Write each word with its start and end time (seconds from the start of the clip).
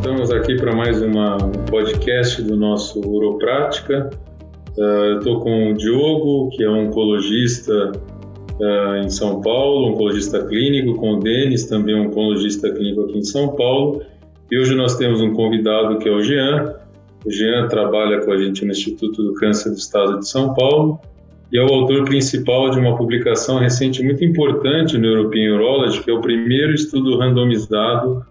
Estamos 0.00 0.30
aqui 0.30 0.56
para 0.56 0.74
mais 0.74 1.02
uma, 1.02 1.36
um 1.36 1.52
podcast 1.66 2.40
do 2.40 2.56
nosso 2.56 3.06
Uroprática. 3.06 4.08
Uh, 4.78 4.82
eu 4.82 5.18
estou 5.18 5.40
com 5.40 5.72
o 5.72 5.74
Diogo, 5.74 6.48
que 6.56 6.64
é 6.64 6.70
um 6.70 6.86
oncologista 6.86 7.92
uh, 7.92 8.96
em 9.04 9.10
São 9.10 9.42
Paulo, 9.42 9.90
oncologista 9.90 10.42
clínico, 10.46 10.94
com 10.94 11.16
o 11.16 11.20
Denis, 11.20 11.66
também 11.66 11.94
um 11.94 12.06
oncologista 12.06 12.72
clínico 12.72 13.02
aqui 13.02 13.18
em 13.18 13.22
São 13.22 13.54
Paulo. 13.54 14.00
E 14.50 14.58
hoje 14.58 14.74
nós 14.74 14.96
temos 14.96 15.20
um 15.20 15.34
convidado 15.34 15.98
que 15.98 16.08
é 16.08 16.12
o 16.12 16.22
Jean. 16.22 16.76
O 17.26 17.30
Jean 17.30 17.68
trabalha 17.68 18.22
com 18.22 18.32
a 18.32 18.38
gente 18.38 18.64
no 18.64 18.70
Instituto 18.70 19.22
do 19.22 19.34
Câncer 19.34 19.68
do 19.68 19.76
Estado 19.76 20.18
de 20.18 20.26
São 20.26 20.54
Paulo 20.54 20.98
e 21.52 21.58
é 21.58 21.62
o 21.62 21.68
autor 21.68 22.06
principal 22.06 22.70
de 22.70 22.78
uma 22.78 22.96
publicação 22.96 23.58
recente 23.58 24.02
muito 24.02 24.24
importante 24.24 24.96
no 24.96 25.08
European 25.08 25.56
Urology, 25.56 26.02
que 26.02 26.10
é 26.10 26.14
o 26.14 26.22
primeiro 26.22 26.72
estudo 26.72 27.18
randomizado 27.18 28.24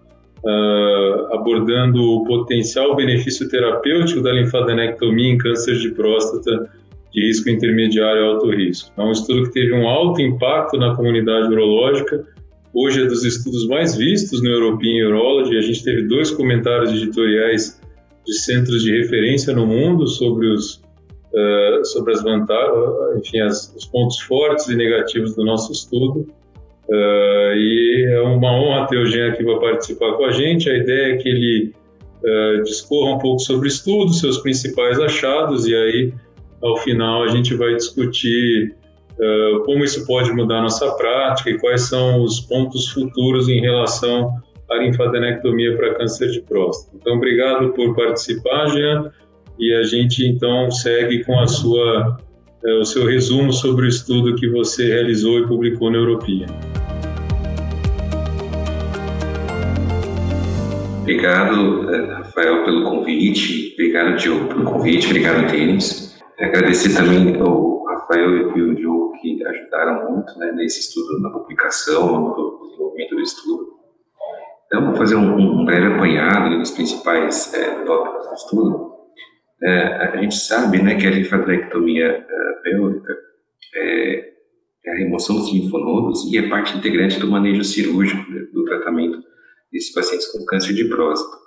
uh, 0.44 1.34
abordando 1.34 2.02
o 2.02 2.24
potencial 2.24 2.96
benefício 2.96 3.48
terapêutico 3.48 4.22
da 4.22 4.32
linfadenectomia 4.32 5.32
em 5.32 5.38
câncer 5.38 5.78
de 5.78 5.90
próstata 5.90 6.70
de 7.12 7.26
risco 7.26 7.50
intermediário 7.50 8.22
e 8.22 8.24
alto 8.24 8.50
risco. 8.50 8.92
É 8.96 9.02
um 9.02 9.12
estudo 9.12 9.44
que 9.44 9.52
teve 9.52 9.72
um 9.72 9.88
alto 9.88 10.20
impacto 10.20 10.76
na 10.76 10.94
comunidade 10.94 11.48
urológica. 11.48 12.24
Hoje 12.72 13.02
é 13.02 13.06
dos 13.06 13.24
estudos 13.24 13.66
mais 13.66 13.96
vistos 13.96 14.42
no 14.42 14.48
European 14.48 15.08
Urology. 15.08 15.56
A 15.56 15.60
gente 15.60 15.82
teve 15.82 16.02
dois 16.04 16.30
comentários 16.30 16.92
editoriais 16.92 17.80
de 18.24 18.34
centros 18.34 18.82
de 18.82 18.96
referência 18.96 19.52
no 19.52 19.66
mundo 19.66 20.06
sobre 20.06 20.46
os 20.46 20.80
uh, 21.34 21.84
sobre 21.84 22.12
as 22.12 22.22
vantagens, 22.22 23.18
enfim, 23.18 23.40
as, 23.40 23.74
os 23.74 23.86
pontos 23.86 24.20
fortes 24.20 24.68
e 24.68 24.76
negativos 24.76 25.34
do 25.34 25.44
nosso 25.44 25.72
estudo. 25.72 26.26
Uh, 26.90 27.54
e 27.54 28.08
é 28.10 28.20
uma 28.20 28.52
honra 28.52 28.88
ter 28.88 28.98
o 28.98 29.06
Jean 29.06 29.28
aqui 29.28 29.44
para 29.44 29.60
participar 29.60 30.12
com 30.14 30.24
a 30.24 30.32
gente. 30.32 30.68
A 30.68 30.76
ideia 30.76 31.14
é 31.14 31.16
que 31.18 31.28
ele 31.28 31.72
uh, 32.24 32.62
discorra 32.64 33.14
um 33.14 33.18
pouco 33.18 33.38
sobre 33.40 33.68
o 33.68 33.70
estudo, 33.70 34.12
seus 34.12 34.38
principais 34.38 34.98
achados, 34.98 35.66
e 35.68 35.74
aí, 35.74 36.12
ao 36.60 36.76
final, 36.78 37.22
a 37.22 37.28
gente 37.28 37.54
vai 37.54 37.76
discutir 37.76 38.74
uh, 39.12 39.60
como 39.64 39.84
isso 39.84 40.04
pode 40.04 40.32
mudar 40.32 40.62
nossa 40.62 40.90
prática 40.96 41.50
e 41.50 41.58
quais 41.58 41.82
são 41.82 42.24
os 42.24 42.40
pontos 42.40 42.88
futuros 42.88 43.48
em 43.48 43.60
relação 43.60 44.34
à 44.68 44.76
linfadenectomia 44.78 45.76
para 45.76 45.94
câncer 45.94 46.30
de 46.32 46.40
próstata. 46.40 46.96
Então, 47.00 47.16
obrigado 47.16 47.68
por 47.70 47.94
participar, 47.94 48.66
Jean, 48.70 49.12
e 49.60 49.72
a 49.74 49.84
gente 49.84 50.26
então 50.26 50.70
segue 50.72 51.22
com 51.22 51.38
a 51.38 51.46
sua, 51.46 52.16
o 52.62 52.84
seu 52.84 53.06
resumo 53.06 53.52
sobre 53.52 53.86
o 53.86 53.88
estudo 53.88 54.34
que 54.36 54.48
você 54.48 54.86
realizou 54.86 55.38
e 55.38 55.46
publicou 55.46 55.90
na 55.90 55.98
Europia. 55.98 56.46
Obrigado, 61.00 61.92
eh, 61.92 62.14
Rafael, 62.14 62.64
pelo 62.64 62.84
convite. 62.84 63.72
Obrigado, 63.72 64.16
Diogo, 64.16 64.46
pelo 64.48 64.64
convite. 64.64 65.06
Obrigado, 65.06 65.50
Denis. 65.50 66.16
Agradecer 66.38 66.94
também 66.94 67.40
ao 67.40 67.84
Rafael 67.84 68.56
e 68.56 68.60
ao 68.60 68.74
Diogo 68.74 69.12
que 69.20 69.44
ajudaram 69.44 70.10
muito 70.10 70.38
né, 70.38 70.52
nesse 70.52 70.80
estudo, 70.80 71.20
na 71.20 71.30
publicação, 71.30 72.36
no 72.36 72.60
desenvolvimento 72.68 73.14
do 73.14 73.20
estudo. 73.22 73.66
Então, 74.66 74.86
vou 74.86 74.94
fazer 74.94 75.16
um, 75.16 75.60
um 75.60 75.64
breve 75.64 75.94
apanhado 75.94 76.58
dos 76.58 76.70
principais 76.70 77.52
é, 77.54 77.84
tópicos 77.84 78.28
do 78.28 78.34
estudo. 78.34 78.89
É, 79.62 79.82
a 80.06 80.16
gente 80.16 80.36
sabe 80.36 80.82
né, 80.82 80.94
que 80.94 81.06
a 81.06 81.10
linfadenectomia 81.10 82.06
é, 82.06 82.52
pélvica 82.62 83.16
é, 83.74 84.30
é, 84.86 84.90
a 84.90 84.96
remoção 84.96 85.36
dos 85.36 85.52
linfonodos 85.52 86.24
e 86.32 86.38
é 86.38 86.48
parte 86.48 86.76
integrante 86.76 87.20
do 87.20 87.30
manejo 87.30 87.62
cirúrgico 87.62 88.30
né, 88.30 88.40
do 88.52 88.64
tratamento 88.64 89.22
desses 89.70 89.92
pacientes 89.92 90.26
com 90.32 90.44
câncer 90.46 90.72
de 90.72 90.84
próstata. 90.86 91.38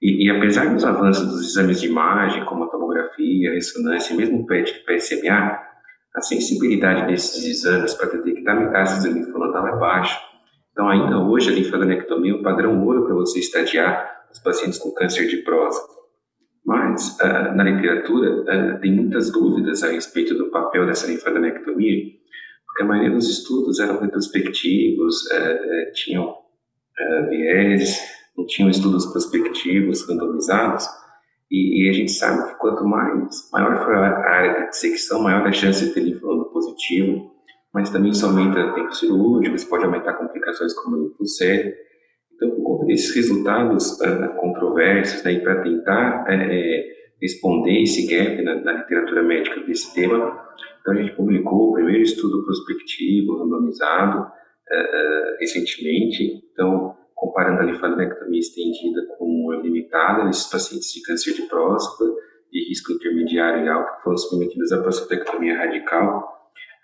E, 0.00 0.26
e, 0.26 0.30
apesar 0.30 0.72
dos 0.72 0.84
avanços 0.84 1.26
dos 1.26 1.48
exames 1.48 1.80
de 1.80 1.88
imagem, 1.88 2.44
como 2.44 2.64
a 2.64 2.68
tomografia, 2.68 3.50
a 3.50 3.54
ressonância 3.54 4.14
e 4.14 4.16
mesmo 4.16 4.40
o 4.40 4.46
PET 4.46 4.84
PSMA, 4.84 5.58
a 6.14 6.20
sensibilidade 6.20 7.06
desses 7.06 7.44
exames 7.44 7.94
para 7.94 8.10
detectar 8.10 8.60
metástases 8.60 9.12
linfonodal 9.12 9.66
é 9.66 9.76
baixa. 9.78 10.20
Então, 10.70 10.88
ainda 10.88 11.18
hoje, 11.18 11.50
a 11.50 11.54
linfadenectomia 11.54 12.32
é 12.32 12.34
o 12.36 12.42
padrão 12.42 12.80
ouro 12.84 13.04
para 13.04 13.14
você 13.14 13.40
estadiar 13.40 14.08
os 14.30 14.38
pacientes 14.38 14.78
com 14.78 14.92
câncer 14.92 15.26
de 15.26 15.38
próstata. 15.38 15.97
Mas, 16.68 17.16
uh, 17.18 17.56
na 17.56 17.64
literatura, 17.64 18.42
uh, 18.42 18.80
tem 18.82 18.94
muitas 18.94 19.32
dúvidas 19.32 19.82
a 19.82 19.90
respeito 19.90 20.34
do 20.34 20.50
papel 20.50 20.84
dessa 20.84 21.06
linfadenectomia, 21.06 22.04
porque 22.66 22.82
a 22.82 22.84
maioria 22.84 23.10
dos 23.10 23.26
estudos 23.26 23.80
eram 23.80 23.98
retrospectivos, 23.98 25.22
uh, 25.32 25.92
tinham 25.94 26.36
viés, 27.30 27.98
não 28.36 28.44
tinham 28.44 28.68
estudos 28.68 29.06
prospectivos, 29.06 30.06
randomizados, 30.06 30.84
e, 31.50 31.86
e, 31.86 31.88
a 31.88 31.92
gente 31.94 32.10
sabe 32.10 32.46
que 32.48 32.58
quanto 32.58 32.84
mais, 32.84 33.48
maior 33.50 33.82
for 33.82 33.94
a 33.94 34.28
área 34.28 34.64
de 34.64 34.70
dissecção, 34.70 35.22
maior 35.22 35.46
a 35.46 35.52
chance 35.52 35.82
de 35.82 35.94
ter 35.94 36.00
linfonodo 36.00 36.50
positivo, 36.50 37.30
mas 37.72 37.88
também 37.88 38.10
isso 38.10 38.26
aumenta 38.26 38.74
tempo 38.74 38.92
cirúrgico, 38.92 39.56
isso 39.56 39.68
pode 39.70 39.84
aumentar 39.84 40.14
complicações 40.14 40.74
como 40.74 40.98
linfocele. 40.98 41.74
Então, 42.38 42.86
desses 42.86 43.14
resultados 43.14 44.00
uh, 44.00 44.34
controversos, 44.40 45.24
né, 45.24 45.40
para 45.40 45.60
tentar 45.60 46.22
uh, 46.22 46.82
responder 47.20 47.82
esse 47.82 48.06
gap 48.06 48.40
na, 48.42 48.54
na, 48.60 48.72
literatura 48.74 49.24
médica 49.24 49.60
desse 49.60 49.92
tema, 49.92 50.40
então 50.80 50.94
a 50.94 50.96
gente 50.96 51.16
publicou 51.16 51.70
o 51.70 51.72
primeiro 51.72 52.02
estudo 52.02 52.44
prospectivo, 52.44 53.38
randomizado, 53.38 54.20
uh, 54.22 55.36
recentemente. 55.40 56.44
Então, 56.52 56.96
comparando 57.14 57.60
a 57.60 57.64
linfadenectomia 57.64 58.38
estendida 58.38 59.04
com 59.18 59.50
a 59.50 59.56
limitada 59.56 60.24
nesses 60.24 60.48
pacientes 60.48 60.92
de 60.92 61.02
câncer 61.02 61.34
de 61.34 61.42
próstata 61.42 62.08
de 62.52 62.68
risco 62.68 62.92
intermediário 62.92 63.66
e 63.66 63.68
alto 63.68 63.96
que 63.96 64.02
foram 64.04 64.16
submetidos 64.16 64.72
à 64.72 64.80
prostatectomia 64.80 65.58
radical, 65.58 66.37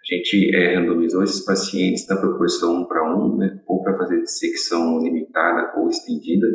a 0.04 0.14
gente 0.14 0.54
é, 0.54 0.76
randomizou 0.76 1.22
esses 1.22 1.44
pacientes 1.44 2.06
na 2.08 2.16
proporção 2.16 2.82
1 2.82 2.84
para 2.84 3.16
1, 3.16 3.36
né, 3.38 3.60
ou 3.66 3.82
para 3.82 3.96
fazer 3.96 4.22
dissecção 4.22 5.02
limitada 5.02 5.72
ou 5.80 5.88
estendida. 5.88 6.46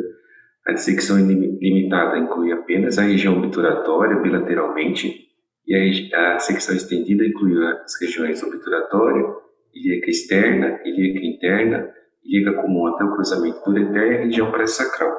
A 0.66 0.72
dissecção 0.72 1.18
limitada 1.18 2.18
inclui 2.18 2.52
apenas 2.52 2.98
a 2.98 3.02
região 3.02 3.38
obturatória 3.38 4.20
bilateralmente, 4.20 5.28
e 5.66 5.74
a, 6.14 6.34
a 6.34 6.36
estendida 6.36 7.24
inclui 7.24 7.56
as 7.66 8.00
regiões 8.00 8.42
obturatória, 8.42 9.24
ilíaca 9.74 10.10
externa, 10.10 10.80
ilíaca 10.84 11.26
interna, 11.26 11.90
ilíaca 12.24 12.62
comum 12.62 12.86
até 12.86 13.04
o 13.04 13.14
cruzamento 13.14 13.64
do 13.64 13.70
ureter 13.70 14.12
e 14.12 14.16
a 14.16 14.20
região 14.24 14.50
pré-sacral. 14.50 15.12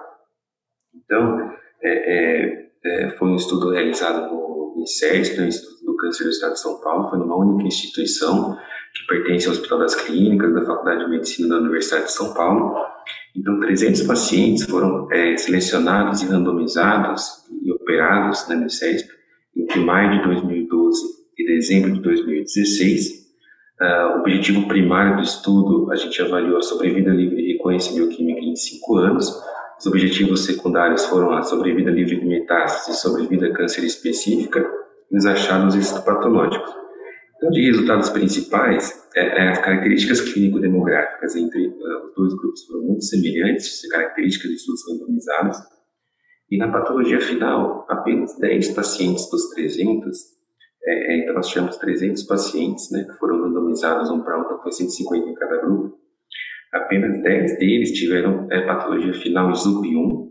Então, 0.93 1.51
é, 1.83 1.89
é, 1.89 2.69
é, 2.85 3.09
foi 3.11 3.29
um 3.29 3.35
estudo 3.35 3.71
realizado 3.71 4.29
no 4.31 4.51
no 4.75 5.47
Instituto 5.47 5.79
do 5.79 5.80
Câncer 6.01 6.23
do 6.23 6.29
Estado 6.31 6.53
de 6.53 6.59
São 6.59 6.81
Paulo, 6.81 7.09
foi 7.09 7.19
numa 7.19 7.35
única 7.35 7.67
instituição 7.67 8.57
que 8.93 9.07
pertence 9.07 9.45
ao 9.45 9.53
Hospital 9.53 9.79
das 9.79 9.95
Clínicas 9.95 10.53
da 10.53 10.65
Faculdade 10.65 11.05
de 11.05 11.11
Medicina 11.11 11.49
da 11.49 11.61
Universidade 11.61 12.05
de 12.05 12.11
São 12.11 12.33
Paulo. 12.33 12.75
Então, 13.35 13.59
300 13.59 14.01
pacientes 14.01 14.65
foram 14.65 15.07
é, 15.11 15.37
selecionados 15.37 16.21
e 16.21 16.25
randomizados 16.25 17.45
e 17.63 17.71
operados 17.71 18.47
na 18.49 18.55
INSERS 18.55 19.07
entre 19.55 19.79
maio 19.79 20.17
de 20.17 20.25
2012 20.25 21.01
e 21.37 21.45
dezembro 21.45 21.93
de 21.93 22.01
2016 22.01 23.21
Uh, 23.81 24.17
o 24.17 24.19
objetivo 24.19 24.67
primário 24.67 25.15
do 25.15 25.23
estudo, 25.23 25.91
a 25.91 25.95
gente 25.95 26.21
avaliou 26.21 26.59
a 26.59 26.61
sobrevida 26.61 27.09
livre 27.09 27.35
de 27.37 27.53
recorrência 27.53 27.91
bioquímica 27.91 28.39
em 28.39 28.55
5 28.55 28.95
anos. 28.97 29.27
Os 29.79 29.87
objetivos 29.87 30.45
secundários 30.45 31.03
foram 31.05 31.33
a 31.33 31.41
sobrevida 31.41 31.89
livre 31.89 32.19
de 32.19 32.25
metástase 32.27 32.91
e 32.91 33.01
sobrevida 33.01 33.51
câncer 33.51 33.83
específica 33.83 34.63
e 35.11 35.17
os 35.17 35.25
achados 35.25 35.75
histopatológicos. 35.75 36.71
Então, 37.37 37.49
de 37.49 37.65
resultados 37.65 38.09
principais, 38.09 39.09
é, 39.15 39.21
é, 39.21 39.49
as 39.49 39.59
características 39.59 40.21
clínico-demográficas 40.21 41.35
entre 41.35 41.67
uh, 41.67 42.05
os 42.07 42.15
dois 42.15 42.33
grupos 42.35 42.65
foram 42.65 42.83
muito 42.83 43.03
semelhantes, 43.03 43.81
características 43.89 44.51
de 44.51 44.57
estudos 44.57 44.81
randomizados, 44.87 45.57
e 46.51 46.57
na 46.57 46.71
patologia 46.71 47.19
final, 47.19 47.85
apenas 47.89 48.37
10 48.37 48.71
pacientes 48.71 49.29
dos 49.29 49.49
300 49.51 50.41
é, 50.83 51.13
é, 51.13 51.17
então, 51.19 51.35
nós 51.35 51.47
tivemos 51.47 51.77
300 51.77 52.23
pacientes, 52.23 52.89
né, 52.91 53.03
que 53.03 53.17
foram 53.19 53.41
randomizados 53.43 54.09
um 54.09 54.21
para 54.21 54.39
então 54.39 54.61
foi 54.61 54.71
150 54.71 55.29
em 55.29 55.33
cada 55.35 55.57
grupo. 55.57 55.97
Apenas 56.73 57.21
10 57.21 57.59
deles 57.59 57.91
tiveram 57.91 58.47
é, 58.51 58.61
patologia 58.65 59.13
final 59.13 59.51
ZUP1 59.51 60.30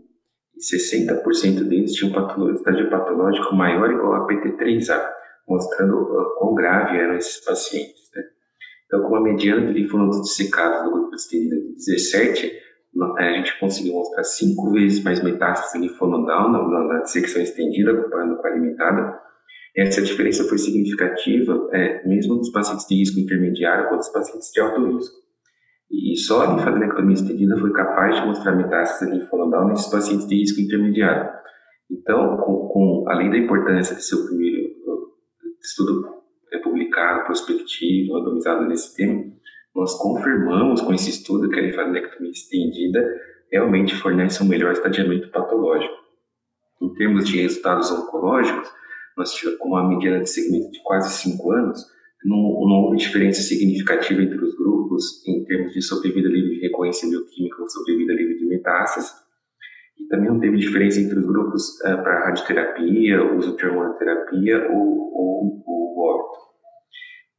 60% 0.61 1.67
deles 1.67 1.93
tinham 1.93 2.13
patologia 2.13 2.89
patológico 2.89 3.55
maior 3.55 3.89
ou 3.89 3.95
igual 3.95 4.13
a 4.15 4.27
PT3A, 4.27 5.09
mostrando 5.47 5.95
uh, 5.95 6.35
quão 6.37 6.53
grave 6.53 6.97
eram 6.97 7.15
esses 7.15 7.43
pacientes. 7.43 8.09
Né. 8.15 8.23
Então, 8.85 9.03
com 9.03 9.15
a 9.15 9.21
mediana 9.21 9.67
de 9.67 9.79
linfonodos 9.79 10.21
dissecados 10.21 10.83
do 10.83 10.91
grupo 10.91 11.15
de 11.15 11.73
17, 11.75 12.61
a 13.17 13.33
gente 13.33 13.59
conseguiu 13.59 13.93
mostrar 13.93 14.23
cinco 14.23 14.71
vezes 14.71 15.03
mais 15.03 15.23
metástase 15.23 15.79
linfonodal 15.79 16.51
na, 16.51 16.67
na, 16.67 16.93
na 16.93 16.99
dissecção 17.01 17.41
estendida, 17.41 17.95
comparando 17.95 18.37
com 18.37 18.47
a 18.47 18.51
limitada, 18.51 19.19
essa 19.75 20.01
diferença 20.01 20.43
foi 20.43 20.57
significativa, 20.57 21.69
é, 21.71 22.05
mesmo 22.05 22.35
nos 22.35 22.51
pacientes 22.51 22.85
de 22.87 22.95
risco 22.95 23.19
intermediário 23.19 23.87
quanto 23.87 23.99
nos 23.99 24.09
pacientes 24.09 24.51
de 24.51 24.59
alto 24.59 24.85
risco. 24.93 25.20
E 25.91 26.15
só 26.17 26.41
a 26.41 26.53
linfadenectomia 26.53 27.15
estendida 27.15 27.57
foi 27.57 27.71
capaz 27.73 28.15
de 28.15 28.25
mostrar 28.25 28.55
metástases 28.55 29.13
linfonodal 29.13 29.67
nesses 29.67 29.91
pacientes 29.91 30.27
de 30.27 30.35
risco 30.35 30.61
intermediário. 30.61 31.29
Então, 31.89 32.37
com, 32.37 32.67
com, 32.69 33.05
além 33.09 33.29
da 33.29 33.37
importância 33.37 33.95
de 33.95 34.03
ser 34.03 34.15
o 34.15 34.25
primeiro 34.27 34.71
estudo 35.61 36.07
é, 36.53 36.57
publicado, 36.59 37.25
prospectivo, 37.25 38.13
randomizado 38.13 38.65
nesse 38.65 38.95
tema, 38.95 39.21
nós 39.75 39.97
confirmamos 39.97 40.81
com 40.81 40.93
esse 40.93 41.09
estudo 41.09 41.49
que 41.49 41.59
a 41.59 41.63
linfadenectomia 41.63 42.31
estendida 42.31 43.05
realmente 43.51 43.95
fornece 43.95 44.41
um 44.41 44.47
melhor 44.47 44.71
estadiamento 44.71 45.29
patológico. 45.29 45.93
Em 46.81 46.93
termos 46.93 47.27
de 47.27 47.41
resultados 47.41 47.91
oncológicos, 47.91 48.69
nós 49.17 49.33
tivemos 49.33 49.59
uma 49.61 49.87
mediana 49.87 50.21
de 50.21 50.29
segmento 50.29 50.71
de 50.71 50.81
quase 50.83 51.13
5 51.21 51.51
anos, 51.51 51.85
não, 52.23 52.37
houve 52.37 52.97
diferença 52.97 53.41
significativa 53.41 54.21
entre 54.21 54.37
os 54.37 54.55
grupos 54.55 55.25
em 55.27 55.43
termos 55.45 55.73
de 55.73 55.81
sobrevida 55.81 56.29
livre 56.29 56.55
de 56.55 56.61
recorrência 56.61 57.09
bioquímica 57.09 57.61
ou 57.61 57.69
sobrevida 57.69 58.13
livre 58.13 58.37
de 58.37 58.45
metástase. 58.45 59.11
E 59.99 60.07
também 60.07 60.29
não 60.29 60.39
teve 60.39 60.57
diferença 60.57 60.99
entre 60.99 61.17
os 61.17 61.25
grupos 61.25 61.79
uh, 61.81 62.03
para 62.03 62.25
radioterapia, 62.25 63.35
uso 63.35 63.55
de 63.55 63.65
hormonoterapia 63.65 64.67
ou, 64.71 65.63
o 65.65 65.99
óbito. 65.99 66.39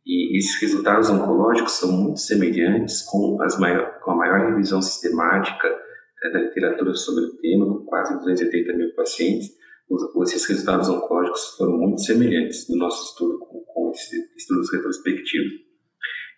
E 0.05 0.37
esses 0.37 0.61
resultados 0.61 1.09
oncológicos 1.11 1.79
são 1.79 1.93
muito 1.93 2.21
semelhantes 2.21 3.03
com, 3.03 3.41
as 3.41 3.59
maior, 3.59 4.01
com 4.01 4.13
a 4.13 4.17
maior 4.17 4.51
revisão 4.51 4.83
sistemática 4.83 5.69
uh, 5.69 6.33
da 6.33 6.41
literatura 6.41 6.95
sobre 6.95 7.25
o 7.25 7.37
tema, 7.37 7.67
com 7.67 7.85
quase 7.85 8.15
280 8.19 8.73
mil 8.77 8.95
pacientes. 8.95 9.49
Os, 9.89 10.33
esses 10.33 10.49
resultados 10.49 10.89
oncológicos 10.89 11.57
foram 11.57 11.79
muito 11.79 12.01
semelhantes 12.01 12.69
no 12.69 12.77
nosso 12.77 13.11
estudo 13.11 13.39
com 13.39 13.63
estudos 14.37 14.73
retrospectivos. 14.73 15.53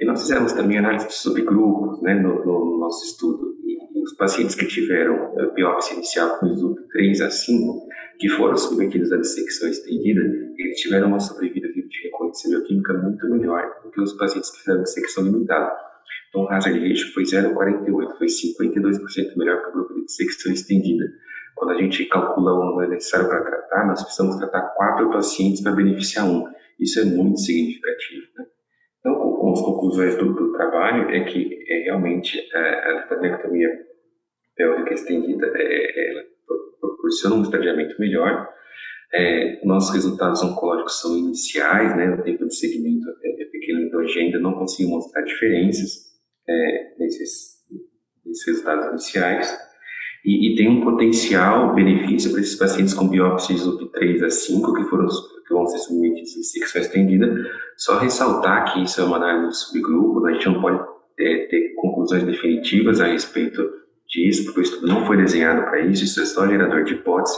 E 0.01 0.05
nós 0.05 0.21
fizemos 0.21 0.53
também 0.53 0.79
análise 0.79 1.07
de 1.07 1.15
subgrupos 1.15 2.03
né, 2.03 2.15
no, 2.15 2.45
no 2.45 2.79
nosso 2.79 3.05
estudo. 3.05 3.57
E, 3.65 4.03
os 4.03 4.15
pacientes 4.17 4.55
que 4.55 4.67
tiveram 4.67 5.35
biópsia 5.55 5.95
inicial 5.95 6.39
com 6.39 6.47
ISUP 6.47 6.79
3 6.93 7.21
a 7.23 7.31
5, 7.31 7.89
que 8.19 8.29
foram 8.29 8.57
submetidos 8.57 9.13
à 9.13 9.17
dissecção 9.17 9.69
estendida, 9.69 10.21
eles 10.59 10.81
tiveram 10.81 11.09
uma 11.09 11.21
sobrevida 11.21 11.69
de 11.69 11.85
recorrência 12.03 12.51
bioquímica 12.51 12.93
muito 12.95 13.29
melhor 13.31 13.63
do 13.83 13.91
que 13.91 14.01
os 14.01 14.13
pacientes 14.15 14.51
que 14.51 14.59
fizeram 14.59 14.83
dissecção 14.83 15.25
limitada. 15.25 15.73
Então, 16.29 16.43
o 16.43 16.51
hazard 16.51 16.79
ratio 16.79 17.13
foi 17.13 17.23
0,48, 17.23 18.19
foi 18.19 18.27
52% 18.27 19.37
melhor 19.37 19.63
que 19.63 19.69
o 19.69 19.73
grupo 19.73 19.95
de 19.95 20.05
dissecção 20.05 20.53
estendida. 20.53 21.05
Quando 21.55 21.71
a 21.71 21.81
gente 21.81 22.05
calcula 22.07 22.53
o 22.53 22.65
número 22.65 22.91
necessário 22.91 23.29
para 23.29 23.41
tratar, 23.41 23.87
nós 23.87 24.03
precisamos 24.03 24.37
tratar 24.37 24.63
quatro 24.77 25.11
pacientes 25.11 25.63
para 25.63 25.73
beneficiar 25.73 26.27
um. 26.27 26.45
Isso 26.81 27.01
é 27.01 27.05
muito 27.05 27.39
significativo. 27.39 28.27
Né? 28.37 28.47
Então, 29.01 29.53
as 29.53 29.61
conclusões 29.61 30.17
do, 30.17 30.33
do, 30.35 30.53
trabalho 30.53 31.11
é 31.11 31.25
que 31.25 31.65
é 31.69 31.85
realmente 31.85 32.39
a, 32.55 32.59
é, 32.59 32.87
a 32.87 33.01
linfadenectomia 33.01 33.69
pélvica 34.57 34.95
estendida 34.95 35.47
é, 35.55 36.11
ela 36.11 36.23
proporciona 36.81 37.37
um 37.37 37.43
estadiamento 37.43 37.95
melhor. 38.01 38.49
É, 39.13 39.65
nossos 39.65 39.95
resultados 39.95 40.43
oncológicos 40.43 41.01
são 41.01 41.17
iniciais, 41.17 41.97
né? 41.97 42.11
o 42.11 42.23
tempo 42.23 42.47
de 42.47 42.57
segmento 42.57 43.09
é, 43.23 43.43
é 43.43 43.45
pequeno, 43.47 43.83
então 43.83 44.01
a 44.01 44.07
gente 44.07 44.19
ainda 44.19 44.41
não 44.41 44.55
consegue 44.55 44.89
mostrar 44.89 45.23
diferenças 45.23 46.15
é, 46.49 46.95
nesses, 46.99 47.59
nesses 48.25 48.47
resultados 48.47 48.89
iniciais 48.89 49.74
e, 50.25 50.53
e, 50.53 50.57
tem 50.57 50.69
um 50.71 50.81
potencial 50.81 51.75
benefício 51.75 52.31
para 52.31 52.41
esses 52.41 52.57
pacientes 52.57 52.95
com 52.95 53.09
biópsias 53.09 53.67
UP 53.67 53.85
3 53.93 54.23
a 54.23 54.31
5, 54.31 54.73
que, 54.73 54.85
foram, 54.85 55.07
que 55.07 55.53
vão 55.53 55.67
ser 55.67 55.79
submetidos 55.79 56.31
à 56.39 56.43
secção 56.43 56.81
estendida. 56.81 57.31
Só 57.77 57.99
ressaltar 57.99 58.73
que 58.73 58.83
isso 58.83 59.03
é 59.03 59.05
uma 59.05 59.17
análise 59.17 59.49
de 59.49 59.57
subgrupo, 59.59 60.21
né? 60.21 60.31
a 60.31 60.35
gente 60.35 60.47
não 60.47 60.63
pode 60.63 60.81
ter, 61.15 61.49
ter 61.49 61.75
conclusões 61.75 62.23
definitivas 62.23 63.03
a 63.03 63.07
respeito 63.07 63.63
disso, 64.09 64.45
porque 64.45 64.61
o 64.61 64.63
estudo 64.63 64.87
não 64.87 65.05
foi 65.05 65.19
desenhado 65.19 65.63
para 65.63 65.81
isso, 65.81 66.05
isso 66.05 66.23
é 66.23 66.25
só 66.25 66.47
gerador 66.47 66.85
de 66.85 66.95
hipótese. 66.95 67.37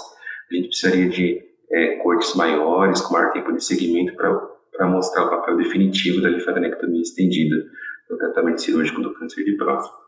A 0.49 0.55
gente 0.55 0.69
precisaria 0.69 1.09
de 1.09 1.41
é, 1.73 1.97
cortes 1.97 2.37
maiores, 2.37 3.00
com 3.00 3.15
maior 3.15 3.32
tempo 3.32 3.53
de 3.53 3.65
segmento, 3.65 4.15
para 4.15 4.87
mostrar 4.87 5.25
o 5.25 5.31
papel 5.31 5.56
definitivo 5.56 6.21
da 6.21 6.29
linfadenectomia 6.29 7.03
estendida 7.03 7.56
no 8.09 8.17
tratamento 8.17 8.61
cirúrgico 8.61 9.03
do 9.03 9.12
câncer 9.15 9.44
de 9.44 9.56
próstata. 9.56 10.06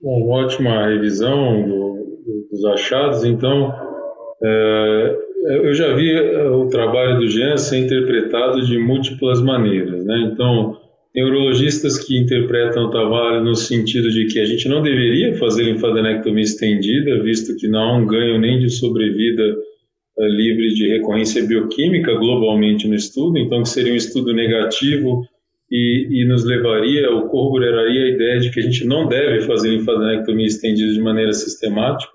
Bom, 0.00 0.30
ótima 0.30 0.86
revisão 0.86 1.68
do, 1.68 2.09
dos 2.50 2.64
achados. 2.64 3.24
Então, 3.24 3.72
é, 4.42 5.16
eu 5.64 5.74
já 5.74 5.94
vi 5.94 6.10
é, 6.12 6.48
o 6.48 6.66
trabalho 6.68 7.18
do 7.18 7.28
Jean 7.28 7.56
ser 7.56 7.78
interpretado 7.78 8.64
de 8.64 8.78
múltiplas 8.78 9.40
maneiras. 9.42 10.04
Né? 10.04 10.30
Então, 10.32 10.76
tem 11.12 11.24
urologistas 11.24 11.98
que 11.98 12.16
interpretam 12.16 12.84
o 12.84 12.90
trabalho 12.90 13.42
no 13.42 13.54
sentido 13.54 14.10
de 14.10 14.26
que 14.26 14.38
a 14.38 14.44
gente 14.44 14.68
não 14.68 14.82
deveria 14.82 15.34
fazer 15.34 15.64
linfadenectomia 15.64 16.44
estendida, 16.44 17.22
visto 17.22 17.56
que 17.56 17.66
não 17.66 17.80
há 17.80 17.96
um 17.96 18.06
ganho 18.06 18.38
nem 18.38 18.60
de 18.60 18.70
sobrevida 18.70 19.42
é, 20.18 20.28
livre 20.28 20.74
de 20.74 20.88
recorrência 20.88 21.44
bioquímica 21.44 22.14
globalmente 22.14 22.86
no 22.86 22.94
estudo, 22.94 23.38
então 23.38 23.62
que 23.62 23.68
seria 23.68 23.92
um 23.92 23.96
estudo 23.96 24.32
negativo 24.32 25.24
e, 25.70 26.22
e, 26.22 26.24
nos 26.26 26.44
levaria 26.44 27.10
ou 27.10 27.28
corroboraria 27.28 28.04
a 28.04 28.08
ideia 28.08 28.40
de 28.40 28.50
que 28.50 28.58
a 28.60 28.62
gente 28.62 28.84
não 28.84 29.06
deve 29.06 29.42
fazer 29.42 29.70
linfadenectomia 29.70 30.46
estendida 30.46 30.92
de 30.92 31.00
maneira 31.00 31.32
sistemática. 31.32 32.09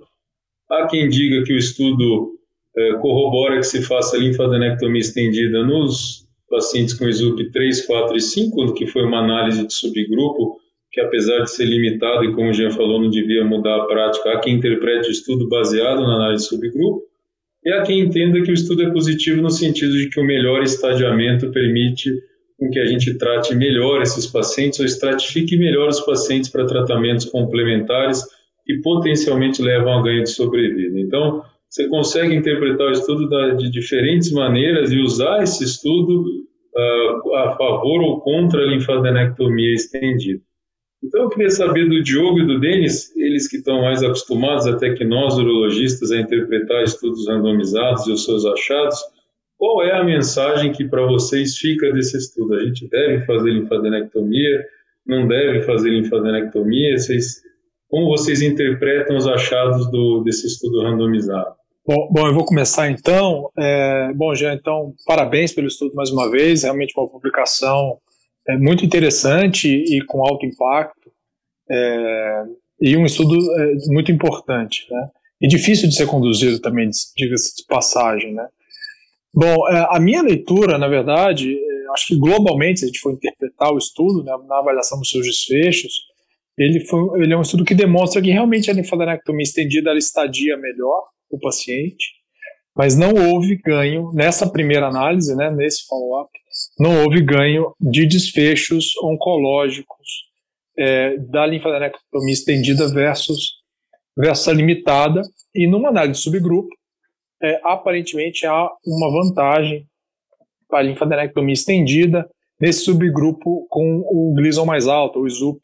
Há 0.70 0.88
quem 0.88 1.10
diga 1.10 1.44
que 1.44 1.54
o 1.54 1.58
estudo 1.58 2.36
é, 2.76 2.94
corrobora 2.94 3.58
que 3.58 3.64
se 3.64 3.82
faça 3.82 4.18
linfadenectomia 4.18 5.02
estendida 5.02 5.64
nos 5.64 6.26
pacientes 6.50 6.94
com 6.94 7.08
ESUP 7.08 7.52
3, 7.52 7.86
4 7.86 8.16
e 8.16 8.22
5, 8.22 8.74
que 8.74 8.88
foi 8.88 9.04
uma 9.04 9.20
análise 9.20 9.66
de 9.66 9.74
subgrupo, 9.74 10.60
que 10.92 11.02
apesar 11.02 11.42
de 11.42 11.52
ser 11.52 11.66
limitado 11.66 12.24
e 12.24 12.34
como 12.34 12.50
o 12.50 12.54
Jean 12.54 12.72
falou, 12.72 13.02
não 13.02 13.10
devia 13.10 13.44
mudar 13.44 13.76
a 13.82 13.86
prática, 13.86 14.32
há 14.32 14.40
quem 14.40 14.56
interprete 14.56 15.10
o 15.10 15.12
estudo 15.12 15.48
baseado 15.50 16.02
na 16.02 16.16
análise 16.16 16.44
de 16.44 16.50
subgrupo, 16.50 17.04
e 17.64 17.72
há 17.72 17.82
quem 17.82 18.00
entenda 18.00 18.42
que 18.42 18.52
o 18.52 18.54
estudo 18.54 18.84
é 18.84 18.92
positivo 18.92 19.42
no 19.42 19.50
sentido 19.50 19.92
de 19.94 20.10
que 20.10 20.20
o 20.20 20.24
melhor 20.24 20.64
estadiamento 20.64 21.52
permite 21.52 22.12
com 22.58 22.70
que 22.70 22.80
a 22.80 22.86
gente 22.86 23.18
trate 23.18 23.54
melhor 23.56 24.02
esses 24.02 24.28
pacientes 24.28 24.80
ou 24.80 24.86
estratifique 24.86 25.58
melhor 25.58 25.90
os 25.90 26.00
pacientes 26.00 26.50
para 26.50 26.66
tratamentos 26.66 27.26
complementares 27.26 28.24
que 28.66 28.82
potencialmente 28.82 29.62
levam 29.62 30.00
a 30.00 30.02
ganho 30.02 30.24
de 30.24 30.30
sobrevida. 30.30 31.00
Então, 31.00 31.44
você 31.70 31.88
consegue 31.88 32.34
interpretar 32.36 32.88
o 32.88 32.92
estudo 32.92 33.28
de 33.58 33.70
diferentes 33.70 34.32
maneiras 34.32 34.92
e 34.92 35.00
usar 35.00 35.44
esse 35.44 35.64
estudo 35.64 36.24
uh, 36.76 37.36
a 37.36 37.56
favor 37.58 38.02
ou 38.02 38.22
contra 38.22 38.62
a 38.62 38.66
linfadenectomia 38.66 39.74
estendida. 39.74 40.42
Então, 41.04 41.24
eu 41.24 41.30
queria 41.30 41.52
saber 41.52 41.88
do 41.88 42.02
Diogo 42.02 42.40
e 42.40 42.48
do 42.48 42.60
Denis, 42.60 43.16
eles 43.16 43.48
que 43.48 43.58
estão 43.58 43.82
mais 43.82 44.02
acostumados 44.02 44.66
até 44.66 44.94
que 44.94 45.06
nós, 45.06 45.38
urologistas, 45.38 46.12
a 46.12 46.18
interpretar 46.18 46.84
estudos 46.84 47.28
randomizados 47.28 48.08
e 48.08 48.12
os 48.12 48.25
seus 48.25 48.44
achados, 48.46 48.98
qual 49.58 49.84
é 49.84 49.92
a 49.92 50.04
mensagem 50.04 50.72
que 50.72 50.86
para 50.86 51.06
vocês 51.06 51.58
fica 51.58 51.92
desse 51.94 52.18
estudo? 52.18 52.56
A 52.56 52.66
gente 52.66 52.88
deve 52.89 53.25
fazer 53.25 53.51
linfadenectomia? 53.51 54.66
Não 55.06 55.28
deve 55.28 55.62
fazer 55.62 55.92
linfadenectomia? 55.92 56.98
Vocês, 56.98 57.42
como 57.96 58.10
vocês 58.10 58.42
interpretam 58.42 59.16
os 59.16 59.25
achados 59.25 59.90
do, 59.90 60.22
desse 60.22 60.46
estudo 60.48 60.82
randomizado? 60.82 61.56
Bom, 61.88 62.10
bom, 62.12 62.28
eu 62.28 62.34
vou 62.34 62.44
começar 62.44 62.92
então. 62.92 63.50
É, 63.58 64.12
bom, 64.14 64.36
já 64.36 64.54
então, 64.54 64.94
parabéns 65.06 65.54
pelo 65.54 65.68
estudo 65.68 65.96
mais 65.96 66.12
uma 66.12 66.30
vez. 66.30 66.64
Realmente 66.64 66.94
uma 66.98 67.08
publicação 67.08 67.98
é, 68.50 68.58
muito 68.58 68.84
interessante 68.84 69.70
e 69.70 70.04
com 70.08 70.25
alto 70.25 70.46
impacto. 70.46 71.10
É, 71.72 72.44
e 72.82 72.98
um 72.98 73.06
estudo 73.06 73.34
é, 73.34 73.75
muito 73.88 74.12
importante, 74.12 74.86
né? 74.92 75.08
E 75.40 75.48
difícil 75.48 75.88
de 75.88 75.96
ser 75.96 76.06
conduzido 76.06 76.60
também, 76.60 76.90
diga-se 77.16 77.56
de 77.56 77.66
passagem, 77.66 78.34
né? 78.34 78.46
Bom, 79.34 79.70
é, 79.70 79.88
a 79.90 80.02
minha 80.02 80.22
leitura, 80.22 80.78
na 80.78 80.90
verdade, 80.90 81.54
é, 81.54 81.94
acho 81.94 82.08
que 82.08 82.18
globalmente, 82.18 82.82
se 82.82 82.86
a 82.86 82.88
gente 82.88 83.00
for 83.00 83.14
interpretar 83.14 83.72
o 83.72 83.78
estudo, 83.78 84.22
né, 84.22 84.34
na 84.50 84.60
avaliação 84.60 85.00
dos 85.00 85.10
seus 85.10 85.25
desfechos, 85.25 85.94
ele, 86.58 86.86
foi, 86.86 87.22
ele 87.22 87.34
é 87.34 87.38
um 87.38 87.42
estudo 87.42 87.66
que 87.66 87.76
demonstra 87.76 88.22
que 88.22 88.32
realmente 88.32 88.70
a 88.70 88.74
linfadenectomia 88.74 89.44
estendida 89.44 89.90
ela 89.90 90.00
estadia 90.00 90.58
melhor 90.58 91.04
o 91.30 91.40
paciente, 91.40 92.14
mas 92.76 92.98
não 92.98 93.14
houve 93.14 93.58
ganho, 93.58 94.12
nessa 94.14 94.50
primeira 94.50 94.88
análise, 94.88 95.36
né, 95.36 95.50
nesse 95.52 95.86
follow-up, 95.86 96.30
não 96.80 97.04
houve 97.04 97.22
ganho 97.22 97.74
de 97.80 98.06
desfechos 98.06 98.96
oncológicos 99.04 100.26
é, 100.78 101.18
da 101.18 101.46
linfadenectomia 101.46 102.34
estendida 102.34 102.88
versus, 102.88 103.54
versus 104.18 104.54
limitada, 104.54 105.22
e 105.54 105.68
numa 105.68 105.90
análise 105.90 106.20
de 106.20 106.24
subgrupo, 106.24 106.70
é, 107.42 107.60
aparentemente 107.64 108.46
há 108.46 108.70
uma 108.86 109.12
vantagem 109.12 109.86
para 110.68 110.80
a 110.80 110.84
linfadenectomia 110.84 111.54
estendida 111.54 112.30
nesse 112.60 112.80
subgrupo 112.80 113.68
com 113.70 114.00
o 114.06 114.34
Gleason 114.34 114.66
mais 114.66 114.88
alto, 114.88 115.20
o 115.20 115.30
SUP 115.30 115.62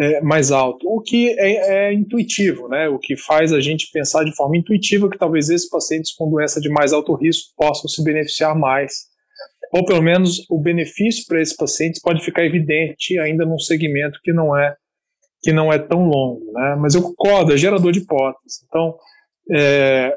é, 0.00 0.20
mais 0.22 0.50
alto, 0.50 0.88
o 0.88 1.02
que 1.02 1.28
é, 1.38 1.88
é, 1.88 1.92
intuitivo, 1.92 2.68
né? 2.68 2.88
o 2.88 2.98
que 2.98 3.18
faz 3.18 3.52
a 3.52 3.60
gente 3.60 3.90
pensar 3.92 4.24
de 4.24 4.34
forma 4.34 4.56
intuitiva 4.56 5.10
que 5.10 5.18
talvez 5.18 5.50
esses 5.50 5.68
pacientes 5.68 6.14
com 6.14 6.30
doença 6.30 6.58
de 6.58 6.70
mais 6.70 6.94
alto 6.94 7.14
risco 7.14 7.52
possam 7.54 7.86
se 7.86 8.02
beneficiar 8.02 8.56
mais. 8.56 9.10
Ou 9.74 9.84
pelo 9.84 10.00
menos 10.00 10.46
o 10.48 10.58
benefício 10.58 11.26
para 11.28 11.42
esses 11.42 11.54
pacientes 11.54 12.00
pode 12.00 12.24
ficar 12.24 12.46
evidente 12.46 13.18
ainda 13.18 13.44
num 13.44 13.58
segmento 13.58 14.18
que 14.24 14.32
não 14.32 14.56
é 14.56 14.74
que 15.42 15.52
não 15.52 15.72
é 15.72 15.78
tão 15.78 16.04
longo, 16.04 16.52
né? 16.52 16.76
Mas 16.78 16.94
eu 16.94 17.02
concordo, 17.02 17.54
é 17.54 17.56
gerador 17.56 17.92
de 17.92 18.00
hipóteses. 18.00 18.62
Então, 18.66 18.94
é, 19.50 20.14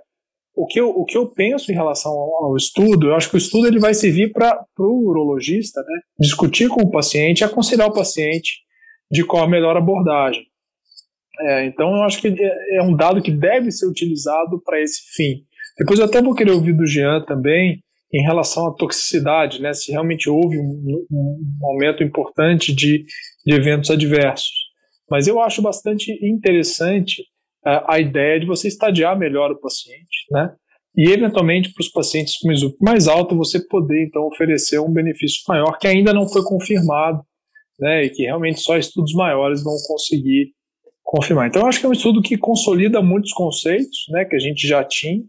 o, 0.53 0.65
que 0.65 0.81
eu, 0.81 0.89
o 0.89 1.05
que 1.05 1.17
eu 1.17 1.27
penso 1.27 1.71
em 1.71 1.75
relação 1.75 2.11
ao, 2.11 2.45
ao 2.45 2.57
estudo, 2.57 3.07
eu 3.07 3.15
acho 3.15 3.29
que 3.29 3.35
o 3.35 3.37
estudo 3.37 3.67
ele 3.67 3.79
vai 3.79 3.93
servir 3.93 4.33
para 4.33 4.65
o 4.77 5.09
urologista 5.09 5.79
né, 5.79 5.99
discutir 6.19 6.67
com 6.67 6.81
o 6.81 6.91
paciente, 6.91 7.41
aconselhar 7.41 7.87
o 7.87 7.93
paciente 7.93 8.63
de 9.11 9.23
qual 9.25 9.43
a 9.43 9.49
melhor 9.49 9.77
abordagem. 9.77 10.45
É, 11.39 11.65
então, 11.65 11.95
eu 11.95 12.03
acho 12.03 12.21
que 12.21 12.27
é, 12.27 12.77
é 12.77 12.83
um 12.83 12.95
dado 12.95 13.21
que 13.21 13.31
deve 13.31 13.71
ser 13.71 13.87
utilizado 13.87 14.61
para 14.63 14.81
esse 14.81 15.01
fim. 15.15 15.43
Depois 15.77 15.99
eu 15.99 16.05
até 16.05 16.21
vou 16.21 16.35
querer 16.35 16.51
ouvir 16.51 16.73
do 16.73 16.85
Jean 16.85 17.23
também 17.25 17.81
em 18.13 18.21
relação 18.21 18.67
à 18.67 18.75
toxicidade, 18.75 19.59
né, 19.59 19.73
se 19.73 19.91
realmente 19.91 20.29
houve 20.29 20.59
um, 20.59 21.05
um 21.11 21.67
aumento 21.67 22.03
importante 22.03 22.71
de, 22.71 23.05
de 23.43 23.53
eventos 23.55 23.89
adversos. 23.89 24.51
Mas 25.09 25.27
eu 25.27 25.41
acho 25.41 25.63
bastante 25.63 26.11
interessante 26.23 27.23
uh, 27.65 27.81
a 27.87 27.99
ideia 27.99 28.39
de 28.39 28.45
você 28.45 28.67
estadiar 28.67 29.17
melhor 29.17 29.51
o 29.51 29.59
paciente, 29.59 30.25
né? 30.31 30.53
E 30.95 31.09
eventualmente 31.09 31.73
para 31.73 31.81
os 31.81 31.89
pacientes 31.89 32.37
com 32.37 32.51
ISUP 32.51 32.77
mais 32.79 33.07
alto 33.07 33.35
você 33.35 33.59
poder 33.67 34.05
então 34.05 34.27
oferecer 34.27 34.79
um 34.79 34.93
benefício 34.93 35.41
maior 35.47 35.79
que 35.79 35.87
ainda 35.87 36.13
não 36.13 36.29
foi 36.29 36.43
confirmado, 36.43 37.23
né? 37.83 38.05
E 38.05 38.09
que 38.09 38.23
realmente 38.23 38.61
só 38.61 38.77
estudos 38.77 39.13
maiores 39.13 39.63
vão 39.63 39.75
conseguir 39.87 40.53
confirmar. 41.03 41.47
Então 41.47 41.67
acho 41.67 41.79
que 41.79 41.85
é 41.85 41.89
um 41.89 41.93
estudo 41.93 42.21
que 42.21 42.37
consolida 42.37 43.01
muitos 43.01 43.33
conceitos, 43.33 44.05
né? 44.09 44.25
Que 44.25 44.35
a 44.35 44.39
gente 44.39 44.67
já 44.67 44.83
tinha 44.83 45.21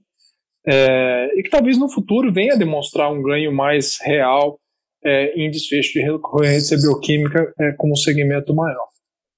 é, 0.67 1.39
e 1.39 1.43
que 1.43 1.51
talvez 1.51 1.79
no 1.79 1.91
futuro 1.91 2.33
venha 2.33 2.57
demonstrar 2.57 3.13
um 3.13 3.23
ganho 3.23 3.53
mais 3.53 3.99
real 4.01 4.59
é, 5.05 5.39
em 5.39 5.51
desfecho 5.51 5.93
de 5.93 6.01
recorrência 6.01 6.79
bioquímica 6.79 7.53
é, 7.61 7.73
como 7.73 7.97
segmento 7.97 8.55
maior. 8.55 8.87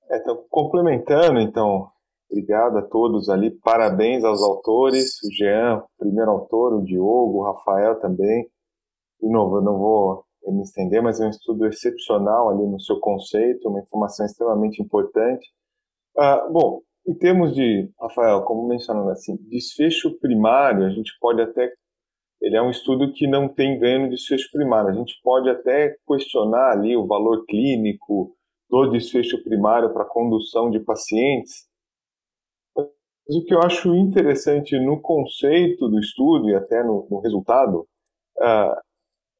É, 0.08 0.18
então, 0.18 0.44
complementando, 0.48 1.40
então, 1.40 1.88
obrigado 2.30 2.78
a 2.78 2.82
todos 2.82 3.28
ali, 3.28 3.50
parabéns 3.50 4.22
aos 4.22 4.40
autores, 4.40 5.20
o 5.24 5.32
Jean, 5.32 5.82
primeiro 5.98 6.30
autor, 6.30 6.74
o 6.74 6.84
Diogo, 6.84 7.38
o 7.38 7.44
Rafael 7.44 7.98
também. 7.98 8.48
De 9.20 9.28
novo, 9.28 9.56
eu 9.56 9.62
não 9.62 9.78
vou 9.78 10.24
me 10.52 10.62
estender, 10.62 11.02
mas 11.02 11.20
é 11.20 11.26
um 11.26 11.30
estudo 11.30 11.66
excepcional 11.66 12.50
ali 12.50 12.66
no 12.66 12.80
seu 12.80 12.98
conceito, 13.00 13.68
uma 13.68 13.80
informação 13.80 14.24
extremamente 14.26 14.82
importante. 14.82 15.48
Ah, 16.16 16.48
bom, 16.50 16.82
em 17.06 17.14
termos 17.14 17.54
de, 17.54 17.88
Rafael, 18.00 18.42
como 18.42 18.66
mencionando 18.66 19.10
assim, 19.10 19.36
desfecho 19.48 20.18
primário, 20.18 20.84
a 20.84 20.90
gente 20.90 21.12
pode 21.20 21.40
até. 21.40 21.72
Ele 22.40 22.56
é 22.56 22.62
um 22.62 22.70
estudo 22.70 23.12
que 23.12 23.26
não 23.26 23.48
tem 23.48 23.78
ganho 23.78 24.02
no 24.02 24.10
desfecho 24.10 24.50
primário. 24.52 24.90
A 24.90 24.94
gente 24.94 25.14
pode 25.22 25.48
até 25.48 25.96
questionar 26.06 26.72
ali 26.72 26.96
o 26.96 27.06
valor 27.06 27.44
clínico 27.46 28.36
do 28.68 28.90
desfecho 28.90 29.42
primário 29.42 29.92
para 29.92 30.04
condução 30.04 30.70
de 30.70 30.80
pacientes. 30.80 31.66
Mas 32.76 33.36
o 33.36 33.44
que 33.44 33.54
eu 33.54 33.60
acho 33.60 33.94
interessante 33.94 34.78
no 34.78 35.00
conceito 35.00 35.88
do 35.88 35.98
estudo 35.98 36.50
e 36.50 36.54
até 36.54 36.82
no, 36.82 37.06
no 37.10 37.20
resultado 37.20 37.86
uh, 38.38 38.85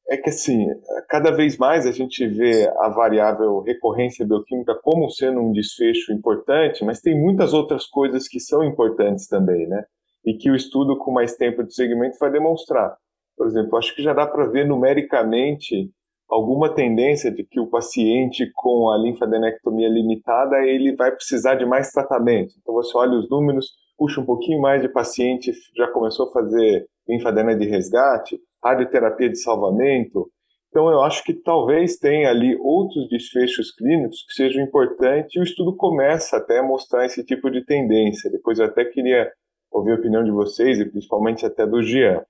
é 0.09 0.17
que, 0.17 0.29
assim, 0.29 0.67
cada 1.09 1.31
vez 1.31 1.57
mais 1.57 1.85
a 1.85 1.91
gente 1.91 2.25
vê 2.27 2.67
a 2.79 2.89
variável 2.89 3.59
recorrência 3.59 4.25
bioquímica 4.25 4.73
como 4.81 5.09
sendo 5.09 5.41
um 5.41 5.51
desfecho 5.51 6.13
importante, 6.13 6.85
mas 6.85 7.01
tem 7.01 7.19
muitas 7.19 7.53
outras 7.53 7.85
coisas 7.85 8.27
que 8.27 8.39
são 8.39 8.63
importantes 8.63 9.27
também, 9.27 9.67
né? 9.67 9.83
E 10.25 10.33
que 10.33 10.49
o 10.49 10.55
estudo 10.55 10.97
com 10.97 11.11
mais 11.11 11.35
tempo 11.35 11.63
de 11.63 11.73
segmento 11.73 12.17
vai 12.19 12.31
demonstrar. 12.31 12.95
Por 13.35 13.47
exemplo, 13.47 13.77
acho 13.77 13.93
que 13.95 14.01
já 14.01 14.13
dá 14.13 14.25
para 14.25 14.47
ver 14.47 14.65
numericamente 14.65 15.91
alguma 16.29 16.73
tendência 16.73 17.31
de 17.31 17.43
que 17.43 17.59
o 17.59 17.67
paciente 17.67 18.49
com 18.55 18.89
a 18.89 18.97
linfadenectomia 18.97 19.87
limitada 19.87 20.57
ele 20.65 20.95
vai 20.95 21.11
precisar 21.11 21.55
de 21.55 21.65
mais 21.65 21.91
tratamento. 21.91 22.53
Então 22.61 22.73
você 22.73 22.97
olha 22.97 23.17
os 23.17 23.29
números, 23.29 23.71
puxa 23.97 24.19
um 24.19 24.25
pouquinho 24.25 24.61
mais 24.61 24.81
de 24.81 24.89
paciente 24.89 25.51
já 25.75 25.87
começou 25.87 26.27
a 26.27 26.31
fazer 26.31 26.85
linfadena 27.07 27.55
de 27.55 27.65
resgate, 27.65 28.37
radioterapia 28.63 29.29
de 29.29 29.37
salvamento. 29.37 30.29
Então, 30.69 30.89
eu 30.89 31.01
acho 31.01 31.23
que 31.23 31.33
talvez 31.33 31.97
tenha 31.97 32.29
ali 32.29 32.55
outros 32.59 33.07
desfechos 33.09 33.71
clínicos 33.71 34.23
que 34.27 34.33
sejam 34.33 34.61
importantes 34.61 35.35
e 35.35 35.39
o 35.39 35.43
estudo 35.43 35.75
começa 35.75 36.37
até 36.37 36.59
a 36.59 36.63
mostrar 36.63 37.05
esse 37.05 37.23
tipo 37.23 37.49
de 37.49 37.65
tendência. 37.65 38.31
Depois 38.31 38.59
eu 38.59 38.65
até 38.65 38.85
queria 38.85 39.31
ouvir 39.71 39.91
a 39.91 39.95
opinião 39.95 40.23
de 40.23 40.31
vocês 40.31 40.79
e 40.79 40.89
principalmente 40.89 41.45
até 41.45 41.65
do 41.65 41.81
Jean. 41.81 42.23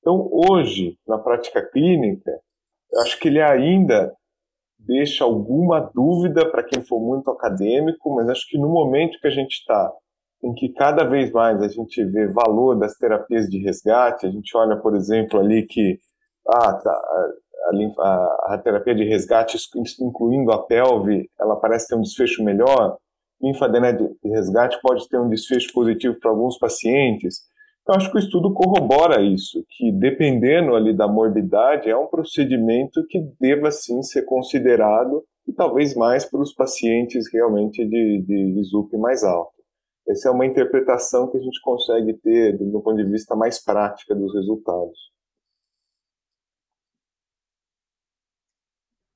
Então, 0.00 0.28
hoje, 0.30 0.98
na 1.06 1.18
prática 1.18 1.62
clínica, 1.62 2.30
eu 2.92 3.00
acho 3.00 3.18
que 3.18 3.28
ele 3.28 3.40
ainda 3.40 4.12
deixa 4.78 5.24
alguma 5.24 5.80
dúvida 5.94 6.50
para 6.50 6.62
quem 6.62 6.82
for 6.82 7.00
muito 7.00 7.30
acadêmico, 7.30 8.14
mas 8.14 8.28
acho 8.28 8.48
que 8.48 8.58
no 8.58 8.68
momento 8.68 9.18
que 9.20 9.28
a 9.28 9.30
gente 9.30 9.52
está 9.52 9.92
em 10.42 10.52
que 10.54 10.70
cada 10.70 11.04
vez 11.04 11.30
mais 11.30 11.62
a 11.62 11.68
gente 11.68 12.04
vê 12.04 12.26
valor 12.26 12.78
das 12.78 12.94
terapias 12.96 13.46
de 13.48 13.58
resgate. 13.58 14.26
A 14.26 14.30
gente 14.30 14.56
olha, 14.56 14.76
por 14.76 14.96
exemplo, 14.96 15.38
ali 15.38 15.64
que 15.64 15.98
ah, 16.48 16.72
tá, 16.74 16.90
a, 16.90 18.02
a, 18.02 18.54
a, 18.54 18.58
terapia 18.58 18.94
de 18.94 19.04
resgate, 19.04 19.56
incluindo 20.00 20.50
a 20.50 20.66
pelve, 20.66 21.30
ela 21.40 21.56
parece 21.56 21.88
ter 21.88 21.94
um 21.94 22.02
desfecho 22.02 22.42
melhor. 22.42 22.96
Linfadena 23.40 23.92
de 23.92 24.08
resgate 24.24 24.78
pode 24.82 25.08
ter 25.08 25.18
um 25.18 25.28
desfecho 25.28 25.72
positivo 25.72 26.18
para 26.20 26.30
alguns 26.30 26.58
pacientes. 26.58 27.40
Eu 27.88 27.94
acho 27.94 28.10
que 28.10 28.16
o 28.16 28.20
estudo 28.20 28.52
corrobora 28.52 29.20
isso, 29.20 29.64
que 29.70 29.90
dependendo 29.92 30.74
ali 30.74 30.96
da 30.96 31.08
morbidade, 31.08 31.90
é 31.90 31.96
um 31.96 32.06
procedimento 32.06 33.04
que 33.08 33.20
deva 33.40 33.70
sim 33.72 34.02
ser 34.02 34.22
considerado 34.22 35.24
e 35.48 35.52
talvez 35.52 35.94
mais 35.94 36.24
para 36.24 36.40
os 36.40 36.54
pacientes 36.54 37.32
realmente 37.32 37.84
de, 37.84 38.24
de 38.24 38.60
ISUP 38.60 38.96
mais 38.96 39.24
alto. 39.24 39.61
Essa 40.08 40.28
é 40.28 40.32
uma 40.32 40.46
interpretação 40.46 41.30
que 41.30 41.38
a 41.38 41.40
gente 41.40 41.60
consegue 41.62 42.14
ter 42.14 42.58
do 42.58 42.80
ponto 42.82 42.96
de 42.96 43.10
vista 43.10 43.36
mais 43.36 43.62
prática 43.62 44.14
dos 44.14 44.34
resultados. 44.34 45.12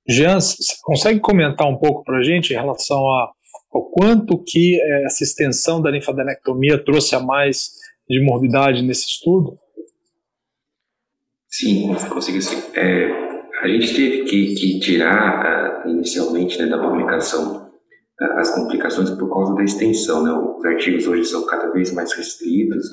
Jean, 0.09 0.41
você 0.41 0.75
consegue 0.83 1.19
comentar 1.19 1.67
um 1.67 1.77
pouco 1.77 2.05
para 2.05 2.19
a 2.19 2.23
gente 2.23 2.53
em 2.53 2.57
relação 2.57 2.99
a, 2.99 3.33
ao 3.73 3.91
quanto 3.91 4.43
que 4.45 4.81
eh, 4.81 5.05
essa 5.05 5.25
extensão 5.25 5.83
da 5.83 5.91
linfadenectomia 5.91 6.83
trouxe 6.83 7.17
a 7.17 7.21
mais 7.21 7.71
de 8.09 8.25
morbidade 8.25 8.83
nesse 8.83 9.07
estudo? 9.07 9.59
Sim, 11.49 11.93
consigo 12.09 12.41
sim. 12.41 12.57
É, 12.75 13.27
a 13.63 13.69
gente 13.69 13.95
teve 13.95 14.25
que, 14.25 14.55
que 14.55 14.79
tirar 14.79 15.85
uh, 15.85 15.89
inicialmente 15.89 16.59
né, 16.59 16.67
da 16.67 16.79
publicação 16.79 17.73
as 18.21 18.55
complicações 18.55 19.11
por 19.11 19.29
causa 19.29 19.55
da 19.55 19.65
extensão. 19.65 20.23
Né? 20.23 20.33
Os 20.33 20.65
artigos 20.65 21.07
hoje 21.07 21.25
são 21.25 21.47
cada 21.47 21.71
vez 21.71 21.93
mais 21.93 22.13
restritos, 22.13 22.87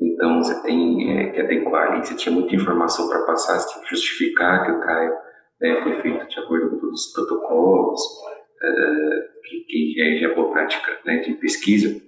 então 0.00 0.42
você 0.42 0.60
tem 0.62 1.18
é, 1.18 1.30
que 1.30 1.40
adequar 1.40 1.92
ali. 1.92 2.06
Você 2.06 2.14
tinha 2.14 2.34
muita 2.34 2.54
informação 2.54 3.08
para 3.08 3.20
passar, 3.26 3.58
você 3.58 3.74
tem 3.74 3.82
que 3.82 3.90
justificar 3.90 4.64
que 4.64 4.72
o 4.72 4.80
CAIO 4.80 5.12
né, 5.60 5.82
foi 5.82 6.00
feito 6.00 6.26
de 6.26 6.38
acordo 6.38 6.70
com 6.70 6.78
todos 6.78 7.06
os 7.06 7.12
protocolos, 7.12 8.00
uh, 8.00 9.66
que, 9.68 9.94
que 9.94 10.24
é 10.24 10.34
boa 10.34 10.50
prática 10.52 10.98
né, 11.04 11.18
de 11.18 11.34
pesquisa. 11.34 12.00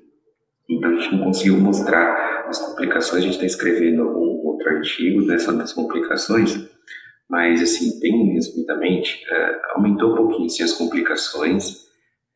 Então 0.68 0.90
a 0.90 0.94
gente 0.94 1.14
não 1.14 1.25
conseguiu 1.25 1.58
mostrar 1.58 2.46
as 2.49 2.58
complicações, 2.58 3.22
a 3.22 3.26
gente 3.26 3.34
está 3.34 3.46
escrevendo 3.46 4.04
um 4.04 4.46
outro 4.46 4.68
artigo 4.70 5.20
né, 5.22 5.38
sobre 5.38 5.62
as 5.62 5.72
complicações, 5.72 6.70
mas 7.28 7.61
assim, 7.62 8.00
bem 8.00 8.32
resumidamente, 8.32 9.22
uh, 9.30 9.76
aumentou 9.76 10.12
um 10.12 10.16
pouquinho 10.16 10.46
assim, 10.46 10.62
as 10.62 10.72
complicações, 10.72 11.81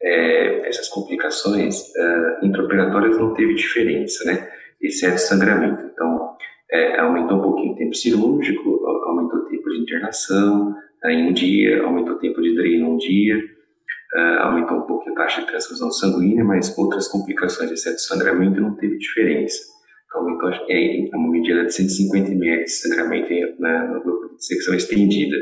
é, 0.03 0.69
essas 0.69 0.89
complicações 0.89 1.81
uh, 1.97 2.45
intraoperatórias 2.45 3.19
não 3.19 3.35
teve 3.35 3.55
diferença, 3.55 4.25
né? 4.25 4.49
Exceto 4.81 5.19
sangramento. 5.19 5.83
Então, 5.93 6.37
é, 6.71 6.99
aumentou 7.01 7.39
um 7.39 7.43
pouquinho 7.43 7.73
o 7.73 7.77
tempo 7.77 7.95
cirúrgico, 7.95 8.85
aumentou 9.07 9.41
o 9.41 9.47
tempo 9.47 9.71
de 9.71 9.81
internação 9.81 10.75
uh, 11.05 11.09
em 11.09 11.31
um 11.31 11.33
dia, 11.33 11.83
aumentou 11.83 12.15
o 12.15 12.19
tempo 12.19 12.43
de 12.43 12.55
dreno 12.55 12.95
um 12.95 12.97
dia, 12.99 13.39
uh, 13.39 14.43
aumentou 14.43 14.79
um 14.79 14.83
pouco 14.83 15.09
a 15.11 15.15
taxa 15.15 15.41
de 15.41 15.47
transfusão 15.47 15.91
sanguínea, 15.91 16.45
mas 16.45 16.77
outras 16.77 17.09
complicações, 17.09 17.71
exceto 17.71 18.01
sangramento, 18.01 18.61
não 18.61 18.75
teve 18.75 18.99
diferença. 18.99 19.63
Então, 20.07 20.21
aumentou 20.21 20.51
é, 20.69 21.09
uma 21.15 21.31
medida 21.31 21.65
de 21.65 21.73
150 21.73 22.33
ml 22.33 22.65
de 22.65 22.71
sangramento 22.71 23.29
na, 23.59 23.87
no 23.87 24.03
grupo 24.03 24.35
de 24.37 24.45
secção 24.45 24.75
estendida. 24.75 25.37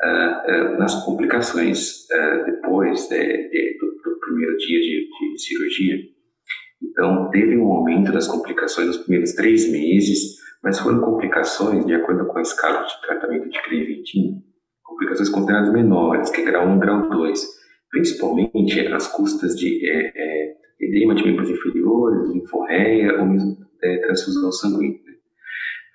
Uh, 0.00 0.78
nas 0.78 1.04
complicações 1.04 2.06
uh, 2.12 2.44
depois 2.46 3.08
de, 3.08 3.18
de, 3.18 3.78
do, 3.80 3.86
do, 3.86 4.20
primeiro 4.20 4.56
dia 4.56 4.78
de, 4.78 5.08
de, 5.08 5.42
cirurgia. 5.42 5.96
Então, 6.80 7.28
teve 7.30 7.56
um 7.56 7.66
aumento 7.66 8.12
das 8.12 8.28
complicações 8.28 8.86
nos 8.86 8.98
primeiros 8.98 9.32
três 9.32 9.68
meses, 9.68 10.36
mas 10.62 10.78
foram 10.78 11.00
complicações, 11.00 11.84
de 11.84 11.94
acordo 11.94 12.26
com 12.26 12.38
a 12.38 12.42
escala 12.42 12.86
de 12.86 13.00
tratamento 13.00 13.48
de 13.48 13.60
Crevitine, 13.60 14.40
complicações 14.84 15.28
consideradas 15.28 15.72
menores, 15.72 16.30
que 16.30 16.42
é 16.42 16.44
grau 16.44 16.68
1 16.68 16.78
grau 16.78 17.08
2, 17.08 17.40
principalmente 17.90 18.80
as 18.88 19.08
custas 19.08 19.56
de 19.56 19.84
é, 19.84 20.12
é, 20.14 20.54
edema 20.80 21.14
de 21.14 21.24
membros 21.24 21.50
inferiores, 21.50 22.30
linforreia 22.30 23.18
ou 23.18 23.26
mesmo 23.26 23.56
é, 23.82 23.98
transfusão 23.98 24.52
sanguínea. 24.52 25.00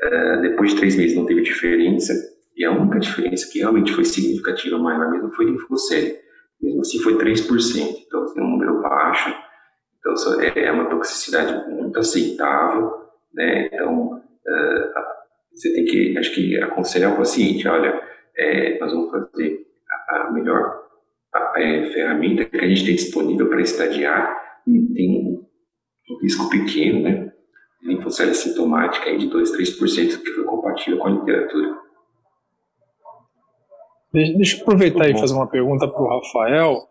Uh, 0.03 0.41
depois 0.41 0.71
de 0.71 0.77
três 0.77 0.97
meses 0.97 1.15
não 1.15 1.25
teve 1.25 1.41
diferença, 1.41 2.13
e 2.55 2.65
a 2.65 2.71
única 2.71 2.99
diferença 2.99 3.49
que 3.51 3.59
realmente 3.59 3.93
foi 3.93 4.05
significativa, 4.05 4.77
maior 4.77 5.11
mesmo, 5.11 5.31
foi 5.33 5.45
linfocele. 5.45 6.17
mesmo 6.61 6.81
assim 6.81 6.99
foi 6.99 7.17
3%, 7.17 8.03
então 8.05 8.33
é 8.37 8.41
um 8.41 8.49
número 8.51 8.81
baixo, 8.81 9.33
então 9.99 10.13
é, 10.41 10.65
é 10.65 10.71
uma 10.71 10.89
toxicidade 10.89 11.69
muito 11.71 11.97
aceitável, 11.99 12.91
né? 13.33 13.67
Então 13.67 14.13
uh, 14.15 15.03
você 15.51 15.73
tem 15.73 15.85
que, 15.85 16.17
acho 16.17 16.33
que 16.33 16.61
aconselhar 16.61 17.13
o 17.13 17.17
paciente, 17.17 17.67
olha, 17.67 18.01
é, 18.37 18.79
nós 18.79 18.91
vamos 18.91 19.11
fazer 19.11 19.65
a, 20.09 20.27
a 20.27 20.31
melhor 20.31 20.83
a, 21.33 21.53
é, 21.57 21.85
ferramenta 21.91 22.45
que 22.45 22.57
a 22.57 22.67
gente 22.67 22.85
tem 22.85 22.95
disponível 22.95 23.47
para 23.47 23.61
estadiar 23.61 24.61
e 24.67 24.79
tem 24.93 25.43
um 26.09 26.17
risco 26.21 26.49
pequeno, 26.49 27.01
né? 27.01 27.31
Linfocele 27.81 28.33
sintomática 28.33 29.09
aí 29.09 29.17
de 29.17 29.27
2, 29.27 29.57
3% 29.57 30.23
que 30.23 30.31
foi 30.31 30.43
compatível 30.45 30.99
com 30.99 31.07
a 31.07 31.11
literatura. 31.11 31.82
Deixa 34.13 34.57
eu 34.57 34.61
aproveitar 34.61 35.09
e 35.09 35.17
fazer 35.17 35.33
uma 35.33 35.49
pergunta 35.49 35.87
para 35.87 36.01
o 36.01 36.07
Rafael 36.07 36.83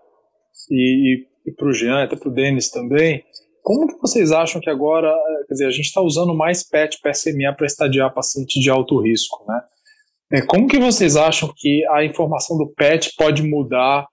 e, 0.68 1.24
e 1.46 1.52
para 1.52 1.68
o 1.68 1.72
Jean, 1.72 2.02
até 2.02 2.16
para 2.16 2.28
o 2.28 2.32
Denis 2.32 2.68
também. 2.68 3.22
Como 3.62 3.86
que 3.86 4.00
vocês 4.00 4.32
acham 4.32 4.60
que 4.60 4.68
agora, 4.68 5.08
eh, 5.08 5.44
quer 5.46 5.54
dizer, 5.54 5.66
a 5.66 5.70
gente 5.70 5.86
está 5.86 6.00
usando 6.00 6.34
mais 6.34 6.68
PET 6.68 6.98
PSMA 7.00 7.54
para 7.56 7.66
estadiar 7.66 8.12
paciente 8.12 8.58
de 8.58 8.68
alto 8.68 9.00
risco, 9.00 9.44
né? 9.46 9.60
É, 10.32 10.42
como 10.42 10.66
que 10.66 10.78
vocês 10.78 11.14
acham 11.14 11.52
que 11.56 11.86
a 11.90 12.04
informação 12.04 12.56
do 12.56 12.72
PET 12.72 13.14
pode 13.16 13.42
mudar 13.42 14.06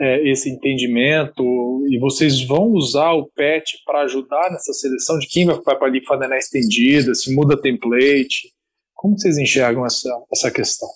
é, 0.00 0.28
esse 0.28 0.50
entendimento 0.50 1.44
e 1.88 1.98
vocês 1.98 2.42
vão 2.44 2.72
usar 2.72 3.12
o 3.12 3.30
PET 3.34 3.82
para 3.84 4.00
ajudar 4.02 4.50
nessa 4.50 4.72
seleção 4.72 5.18
de 5.18 5.28
quem 5.28 5.44
vai 5.44 5.60
para 5.60 5.86
a 5.86 5.90
linfadena 5.90 6.36
estendida, 6.36 7.14
se 7.14 7.32
muda 7.32 7.60
template? 7.60 8.50
Como 8.94 9.16
vocês 9.16 9.38
enxergam 9.38 9.86
essa, 9.86 10.10
essa 10.32 10.50
questão? 10.50 10.88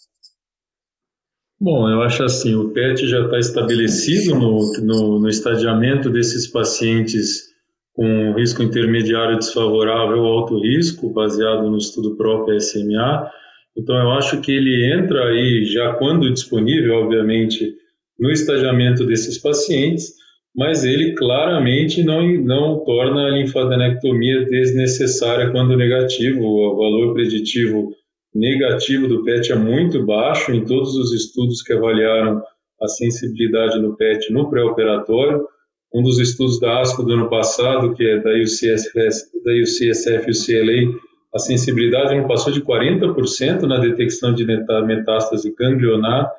Bom, 1.63 1.91
eu 1.91 2.01
acho 2.01 2.25
assim, 2.25 2.55
o 2.55 2.71
PET 2.71 3.07
já 3.07 3.23
está 3.23 3.39
estabelecido 3.39 4.35
no, 4.35 4.73
no, 4.83 5.21
no 5.21 5.29
estadiamento 5.29 6.09
desses 6.09 6.47
pacientes 6.47 7.51
com 7.93 8.33
risco 8.33 8.63
intermediário 8.63 9.37
desfavorável 9.37 10.23
ou 10.23 10.39
alto 10.39 10.59
risco, 10.59 11.13
baseado 11.13 11.71
no 11.71 11.77
estudo 11.77 12.17
próprio 12.17 12.59
SMA. 12.59 13.31
Então, 13.77 13.95
eu 13.95 14.11
acho 14.13 14.41
que 14.41 14.53
ele 14.53 14.91
entra 14.91 15.29
aí, 15.29 15.67
já 15.67 15.93
quando 15.97 16.33
disponível, 16.33 16.95
obviamente, 16.95 17.75
no 18.19 18.31
estadiamento 18.31 19.05
desses 19.05 19.37
pacientes, 19.37 20.15
mas 20.57 20.83
ele 20.83 21.15
claramente 21.15 22.03
não, 22.03 22.27
não 22.43 22.83
torna 22.85 23.27
a 23.27 23.31
linfadenectomia 23.31 24.47
desnecessária 24.47 25.51
quando 25.51 25.77
negativo. 25.77 26.43
O 26.43 26.77
valor 26.77 27.13
preditivo 27.13 27.93
negativo 28.35 29.09
do 29.09 29.25
PET 29.25 29.53
é 29.53 29.57
muito 29.57 30.05
baixo 30.05 30.53
em 30.53 30.65
todos 30.65 30.95
os 30.97 31.13
estudos 31.13 31.63
que 31.63 31.73
avaliaram 31.73 32.43
a 32.81 32.89
sensibilidade 32.89 33.81
no 33.81 33.97
PET 33.97 34.33
no 34.33 34.49
pré-operatório. 34.49 35.47
Um 35.93 36.03
dos 36.03 36.19
estudos 36.21 36.61
da 36.61 36.81
ASCO 36.81 37.03
do 37.03 37.13
ano 37.15 37.29
passado, 37.29 37.95
que 37.95 38.05
é 38.05 38.19
da 38.19 38.31
UCSF, 38.31 38.95
da 38.95 39.53
UCSF 39.53 40.29
e 40.29 40.31
o 40.31 40.45
CLA, 40.47 41.01
a 41.35 41.39
sensibilidade 41.39 42.17
não 42.17 42.27
passou 42.27 42.53
de 42.53 42.61
40% 42.61 43.63
na 43.63 43.79
detecção 43.79 44.33
de 44.33 44.45
metástase 44.45 45.55
ganglionar 45.57 46.31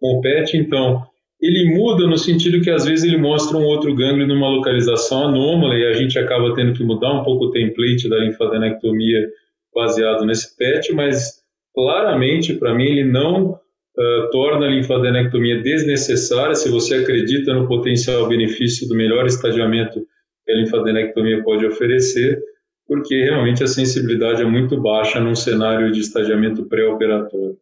com 0.00 0.18
o 0.18 0.20
PET. 0.20 0.56
Então, 0.56 1.02
ele 1.40 1.74
muda 1.74 2.06
no 2.06 2.18
sentido 2.18 2.60
que 2.60 2.70
às 2.70 2.84
vezes 2.84 3.04
ele 3.04 3.16
mostra 3.16 3.56
um 3.56 3.64
outro 3.64 3.94
gânglio 3.94 4.26
numa 4.26 4.48
localização 4.48 5.28
anômala 5.28 5.74
e 5.74 5.86
a 5.86 5.92
gente 5.92 6.18
acaba 6.18 6.54
tendo 6.54 6.72
que 6.74 6.84
mudar 6.84 7.12
um 7.12 7.24
pouco 7.24 7.46
o 7.46 7.50
template 7.50 8.08
da 8.08 8.18
linfadenectomia 8.18 9.28
baseado 9.74 10.24
nesse 10.24 10.56
PET, 10.56 10.92
mas 10.92 11.40
claramente, 11.74 12.54
para 12.54 12.74
mim, 12.74 12.84
ele 12.84 13.04
não 13.04 13.52
uh, 13.52 14.30
torna 14.30 14.66
a 14.66 14.70
linfadenectomia 14.70 15.62
desnecessária 15.62 16.54
se 16.54 16.68
você 16.70 16.96
acredita 16.96 17.54
no 17.54 17.68
potencial 17.68 18.28
benefício 18.28 18.88
do 18.88 18.96
melhor 18.96 19.26
estadiamento 19.26 20.00
que 20.44 20.52
a 20.52 20.56
linfadenectomia 20.56 21.42
pode 21.42 21.66
oferecer, 21.66 22.40
porque 22.86 23.22
realmente 23.22 23.62
a 23.62 23.68
sensibilidade 23.68 24.42
é 24.42 24.44
muito 24.44 24.80
baixa 24.80 25.20
num 25.20 25.34
cenário 25.34 25.92
de 25.92 26.00
estadiamento 26.00 26.64
pré-operatório. 26.66 27.56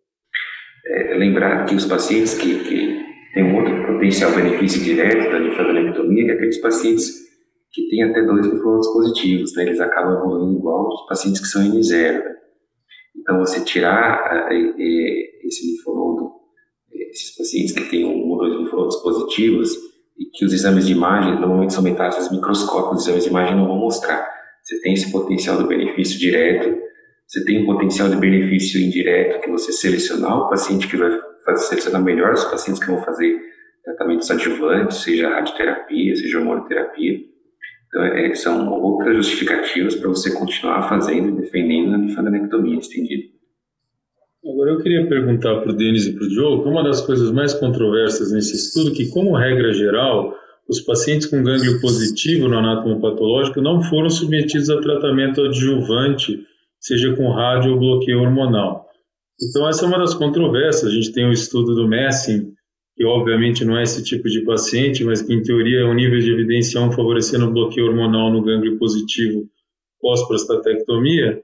É, 0.87 1.14
lembrar 1.14 1.66
que 1.66 1.74
os 1.74 1.85
pacientes 1.85 2.35
que, 2.35 2.61
que 2.61 3.04
têm 3.35 3.44
um 3.44 3.56
outro 3.56 3.87
potencial 3.87 4.35
benefício 4.35 4.82
direto 4.82 5.30
da 5.30 5.38
linfadenectomia, 5.38 6.24
que 6.24 6.30
é 6.30 6.35
aqueles 6.35 6.59
pacientes 6.59 7.27
que 7.72 7.88
têm 7.88 8.02
até 8.02 8.22
dois 8.22 8.46
linfonodos 8.46 8.88
positivos, 8.88 9.54
né, 9.54 9.64
eles 9.64 9.81
acabam 9.81 10.18
evoluindo 10.18 10.59
igual 10.59 10.88
os 10.88 11.07
pacientes 11.07 11.40
que 11.40 11.46
são 11.46 11.62
N0. 11.62 12.24
Né? 12.24 12.37
Então, 13.16 13.38
você 13.38 13.61
tirar 13.61 14.48
esse 14.50 15.70
linfonodo, 15.70 16.33
esses 17.11 17.37
pacientes 17.37 17.72
que 17.72 17.88
têm 17.90 18.04
um 18.04 18.31
ou 18.31 18.38
dois 18.38 18.59
linfonodos 18.59 18.96
positivos, 18.96 19.76
e 20.18 20.24
que 20.33 20.44
os 20.44 20.52
exames 20.52 20.87
de 20.87 20.92
imagem 20.92 21.38
normalmente 21.38 21.72
são 21.72 21.83
metástases 21.83 22.31
microscópicas, 22.31 23.02
os 23.02 23.07
exames 23.07 23.24
de 23.24 23.31
imagem 23.31 23.57
não 23.57 23.66
vão 23.66 23.76
mostrar. 23.76 24.28
Você 24.62 24.81
tem 24.81 24.94
esse 24.94 25.12
potencial 25.12 25.57
do 25.59 25.66
benefício 25.66 26.18
direto, 26.18 26.76
você 27.26 27.44
tem 27.44 27.62
um 27.62 27.66
potencial 27.66 28.09
de 28.09 28.16
benefício 28.16 28.81
indireto 28.81 29.40
que 29.40 29.50
você 29.50 29.70
selecionar 29.70 30.38
o 30.38 30.48
paciente 30.48 30.88
que 30.88 30.96
vai 30.96 31.11
fazer, 31.44 31.66
selecionar 31.66 32.02
melhor 32.02 32.33
os 32.33 32.44
pacientes 32.44 32.83
que 32.83 32.90
vão 32.90 33.02
fazer 33.02 33.38
tratamentos 33.85 34.31
adjuvantes, 34.31 34.98
seja 34.98 35.28
radioterapia, 35.28 36.16
seja 36.16 36.38
hormonoterapia. 36.38 37.20
Então, 37.88 38.05
é, 38.05 38.35
são 38.35 38.70
outras 38.70 39.16
justificativas 39.16 39.94
para 39.94 40.09
você 40.09 40.33
continuar 40.33 40.88
fazendo 40.88 41.31
e 41.31 41.42
defendendo 41.42 41.94
a 41.94 41.98
linfadenectomia 41.98 42.79
estendida. 42.79 43.29
Agora, 44.44 44.70
eu 44.70 44.79
queria 44.79 45.07
perguntar 45.09 45.61
para 45.61 45.72
o 45.72 45.77
Denis 45.77 46.07
e 46.07 46.12
para 46.12 46.24
o 46.24 46.29
Diogo, 46.29 46.62
que 46.62 46.68
uma 46.68 46.85
das 46.85 47.01
coisas 47.01 47.31
mais 47.31 47.53
controversas 47.55 48.33
nesse 48.33 48.55
estudo, 48.55 48.92
que 48.92 49.09
como 49.11 49.37
regra 49.37 49.72
geral, 49.72 50.35
os 50.68 50.81
pacientes 50.81 51.27
com 51.27 51.42
gânglio 51.42 51.81
positivo 51.81 52.46
no 52.46 52.59
anátomo 52.59 53.01
patológico 53.01 53.61
não 53.61 53.83
foram 53.83 54.11
submetidos 54.11 54.68
a 54.68 54.81
tratamento 54.81 55.42
adjuvante, 55.42 56.44
seja 56.79 57.16
com 57.16 57.33
rádio 57.33 57.72
ou 57.72 57.79
bloqueio 57.79 58.20
hormonal. 58.20 58.87
Então, 59.42 59.68
essa 59.68 59.85
é 59.85 59.88
uma 59.88 59.98
das 59.98 60.14
controvérsias. 60.14 60.90
A 60.90 60.94
gente 60.94 61.12
tem 61.12 61.24
o 61.24 61.29
um 61.29 61.33
estudo 61.33 61.74
do 61.74 61.88
Messing, 61.88 62.53
que 62.98 63.04
obviamente 63.04 63.64
não 63.64 63.78
é 63.78 63.84
esse 63.84 64.02
tipo 64.02 64.28
de 64.28 64.44
paciente, 64.44 65.04
mas 65.04 65.22
que 65.22 65.32
em 65.32 65.40
teoria 65.40 65.82
é 65.82 65.84
um 65.84 65.94
nível 65.94 66.18
de 66.18 66.32
evidência 66.32 66.80
1 66.80 66.90
favorecendo 66.90 67.46
o 67.46 67.52
bloqueio 67.52 67.87
hormonal 67.87 68.28
no 68.32 68.42
gânglio 68.42 68.76
positivo 68.76 69.48
pós-prostatectomia. 70.00 71.40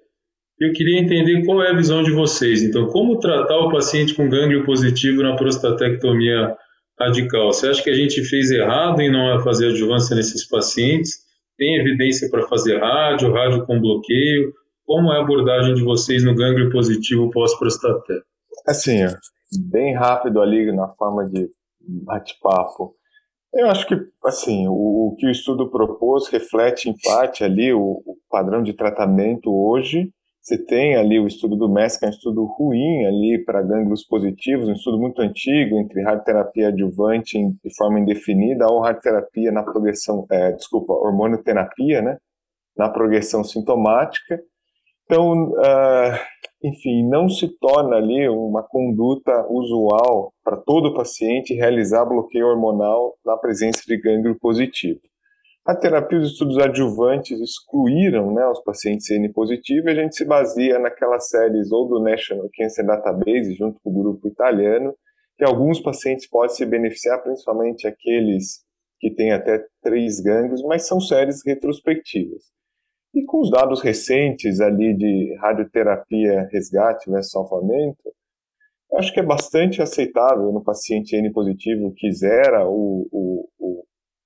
Eu 0.59 0.73
queria 0.73 0.99
entender 0.99 1.45
qual 1.45 1.63
é 1.63 1.71
a 1.71 1.77
visão 1.77 2.03
de 2.03 2.11
vocês. 2.11 2.61
Então, 2.61 2.87
como 2.89 3.21
tratar 3.21 3.57
o 3.57 3.71
paciente 3.71 4.15
com 4.15 4.29
gânglio 4.29 4.65
positivo 4.65 5.23
na 5.23 5.37
prostatectomia 5.37 6.57
radical? 6.99 7.53
Você 7.53 7.69
acha 7.69 7.85
que 7.85 7.91
a 7.91 7.95
gente 7.95 8.25
fez 8.25 8.51
errado 8.51 9.01
em 9.01 9.11
não 9.11 9.41
fazer 9.45 9.69
adjuvância 9.69 10.17
nesses 10.17 10.49
pacientes? 10.49 11.19
Tem 11.57 11.77
evidência 11.79 12.29
para 12.31 12.49
fazer 12.49 12.79
rádio, 12.79 13.33
rádio 13.33 13.65
com 13.65 13.81
bloqueio? 13.81 14.53
Como 14.85 15.13
é 15.13 15.19
a 15.19 15.21
abordagem 15.21 15.75
de 15.75 15.85
vocês 15.85 16.25
no 16.25 16.35
gânglio 16.35 16.69
positivo 16.71 17.31
pós-prostatectomia? 17.31 18.25
Assim, 18.67 19.05
bem 19.59 19.95
rápido 19.95 20.41
ali 20.41 20.71
na 20.73 20.89
forma 20.89 21.25
de 21.29 21.49
bate-papo. 21.81 22.95
Eu 23.55 23.69
acho 23.69 23.87
que, 23.87 23.95
assim, 24.25 24.67
o, 24.67 24.73
o, 24.73 25.17
que 25.17 25.27
o 25.27 25.31
estudo 25.31 25.71
propôs 25.71 26.29
reflete 26.29 26.89
em 26.89 26.95
parte 27.05 27.45
ali 27.45 27.73
o, 27.73 28.03
o, 28.05 28.17
padrão 28.29 28.63
de 28.63 28.73
tratamento 28.73 29.55
hoje. 29.55 30.11
Você 30.43 30.59
tem 30.59 30.97
ali 30.97 31.21
o 31.21 31.27
estudo 31.27 31.57
do 31.57 31.69
MESC, 31.69 32.01
que 32.01 32.05
é 32.05 32.09
um 32.09 32.11
estudo 32.11 32.45
ruim 32.45 33.07
ali 33.07 33.43
para 33.45 33.63
gânglios 33.63 34.05
positivos, 34.05 34.69
um 34.69 34.73
estudo 34.73 34.99
muito 34.99 35.23
antigo 35.23 35.79
entre 35.79 36.03
radioterapia 36.03 36.69
adjuvante 36.69 37.39
em, 37.39 37.53
de 37.65 37.75
forma 37.77 38.01
indefinida 38.01 38.67
ou 38.67 38.81
radioterapia 38.81 39.53
na 39.53 39.63
progressão, 39.63 40.27
é, 40.31 40.53
desculpa, 40.53 40.93
hormonoterapia, 40.93 42.03
né, 42.03 42.19
na 42.77 42.89
progressão 42.91 43.45
sintomática. 43.45 44.39
Então, 45.05 45.51
uh, 45.51 46.19
enfim, 46.65 47.07
não 47.07 47.29
se 47.29 47.47
torna 47.59 47.97
ali 47.97 48.27
uma 48.27 48.63
conduta 48.63 49.47
usual 49.51 50.33
para 50.43 50.57
todo 50.57 50.95
paciente 50.95 51.53
realizar 51.53 52.07
bloqueio 52.07 52.47
hormonal 52.47 53.19
na 53.23 53.37
presença 53.37 53.83
de 53.87 53.99
gânglio 53.99 54.39
positivo. 54.41 54.99
A 55.67 55.75
terapia 55.75 56.19
os 56.19 56.33
estudos 56.33 56.57
adjuvantes 56.59 57.39
excluíram 57.39 58.33
né, 58.33 58.47
os 58.47 58.63
pacientes 58.63 59.07
CN 59.07 59.31
positivo 59.31 59.89
e 59.89 59.93
a 59.93 59.95
gente 59.95 60.17
se 60.17 60.25
baseia 60.25 60.79
naquelas 60.79 61.29
séries 61.29 61.71
ou 61.71 61.87
do 61.87 62.03
National 62.03 62.49
Cancer 62.57 62.87
Database, 62.87 63.55
junto 63.55 63.79
com 63.83 63.91
o 63.91 64.03
grupo 64.03 64.27
italiano, 64.27 64.95
que 65.37 65.45
alguns 65.45 65.81
pacientes 65.81 66.27
podem 66.27 66.57
se 66.57 66.65
beneficiar, 66.65 67.23
principalmente 67.23 67.87
aqueles 67.87 68.65
que 68.99 69.11
têm 69.11 69.33
até 69.33 69.63
três 69.83 70.19
gânglios, 70.19 70.63
mas 70.63 70.87
são 70.87 70.99
séries 70.99 71.43
retrospectivas. 71.45 72.43
E 73.15 73.25
com 73.25 73.41
os 73.43 73.51
dados 73.51 73.81
recentes 73.81 74.61
ali 74.61 74.93
de 74.93 75.37
radioterapia 75.41 76.49
resgate 76.51 77.09
versus 77.09 77.31
salvamento, 77.31 78.13
acho 78.95 79.15
que 79.15 79.21
é 79.21 79.23
bastante 79.23 79.81
aceitável 79.81 80.51
no 80.51 80.65
paciente 80.65 81.15
N 81.15 81.33
positivo 81.33 81.95
que 81.97 82.11
zera 82.11 82.69
o, 82.69 83.07
o, 83.13 83.49
o, 83.57 83.85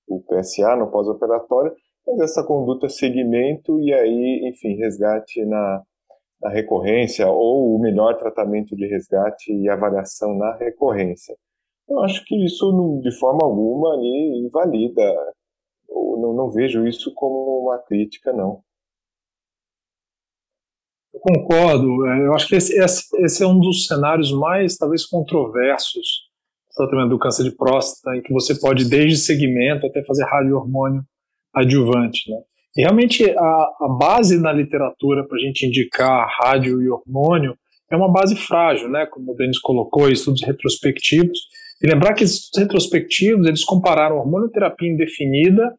o 0.08 0.22
PSA 0.22 0.74
no 0.76 0.90
pós-operatório, 0.90 1.74
mas 2.06 2.20
essa 2.20 2.42
conduta 2.42 2.88
segmento 2.88 3.78
e 3.82 3.92
aí, 3.92 4.48
enfim, 4.48 4.74
resgate 4.76 5.44
na, 5.44 5.82
na 6.40 6.48
recorrência 6.48 7.28
ou 7.28 7.76
o 7.76 7.78
melhor 7.78 8.16
tratamento 8.16 8.74
de 8.74 8.86
resgate 8.86 9.52
e 9.52 9.68
avaliação 9.68 10.34
na 10.34 10.56
recorrência. 10.56 11.36
Eu 11.86 12.00
acho 12.00 12.24
que 12.24 12.42
isso, 12.42 13.00
de 13.02 13.10
forma 13.18 13.40
alguma, 13.42 13.92
ali 13.92 14.46
invalida. 14.46 15.02
Eu 15.90 16.16
não, 16.18 16.32
não 16.32 16.50
vejo 16.50 16.86
isso 16.86 17.12
como 17.14 17.64
uma 17.64 17.78
crítica, 17.78 18.32
não. 18.32 18.62
Eu 21.12 21.20
concordo. 21.20 22.06
É, 22.06 22.26
eu 22.26 22.34
acho 22.34 22.48
que 22.48 22.56
esse, 22.56 22.78
esse, 22.78 23.42
é 23.42 23.46
um 23.46 23.58
dos 23.58 23.86
cenários 23.86 24.32
mais, 24.32 24.76
talvez, 24.76 25.06
controversos 25.06 26.28
do 26.70 26.86
tratamento 26.86 27.10
do 27.10 27.18
câncer 27.18 27.44
de 27.44 27.56
próstata, 27.56 28.16
em 28.16 28.22
que 28.22 28.32
você 28.32 28.58
pode, 28.58 28.88
desde 28.88 29.16
segmento 29.16 29.86
até 29.86 30.04
fazer 30.04 30.24
radio-hormônio 30.24 31.02
adjuvante. 31.54 32.30
Né? 32.30 32.38
E 32.76 32.82
realmente, 32.82 33.28
a, 33.30 33.68
a 33.80 33.96
base 33.98 34.38
na 34.38 34.52
literatura 34.52 35.26
para 35.26 35.36
a 35.36 35.40
gente 35.40 35.66
indicar 35.66 36.28
rádio 36.42 36.82
e 36.82 36.88
hormônio 36.88 37.56
é 37.90 37.96
uma 37.96 38.12
base 38.12 38.36
frágil, 38.36 38.88
né? 38.88 39.06
como 39.06 39.32
o 39.32 39.34
Denis 39.34 39.58
colocou, 39.58 40.08
estudos 40.08 40.42
retrospectivos. 40.42 41.38
E 41.82 41.86
lembrar 41.88 42.14
que 42.14 42.24
esses 42.24 42.50
retrospectivos, 42.56 43.46
eles 43.46 43.64
compararam 43.64 44.18
hormonoterapia 44.18 44.90
indefinida 44.90 45.74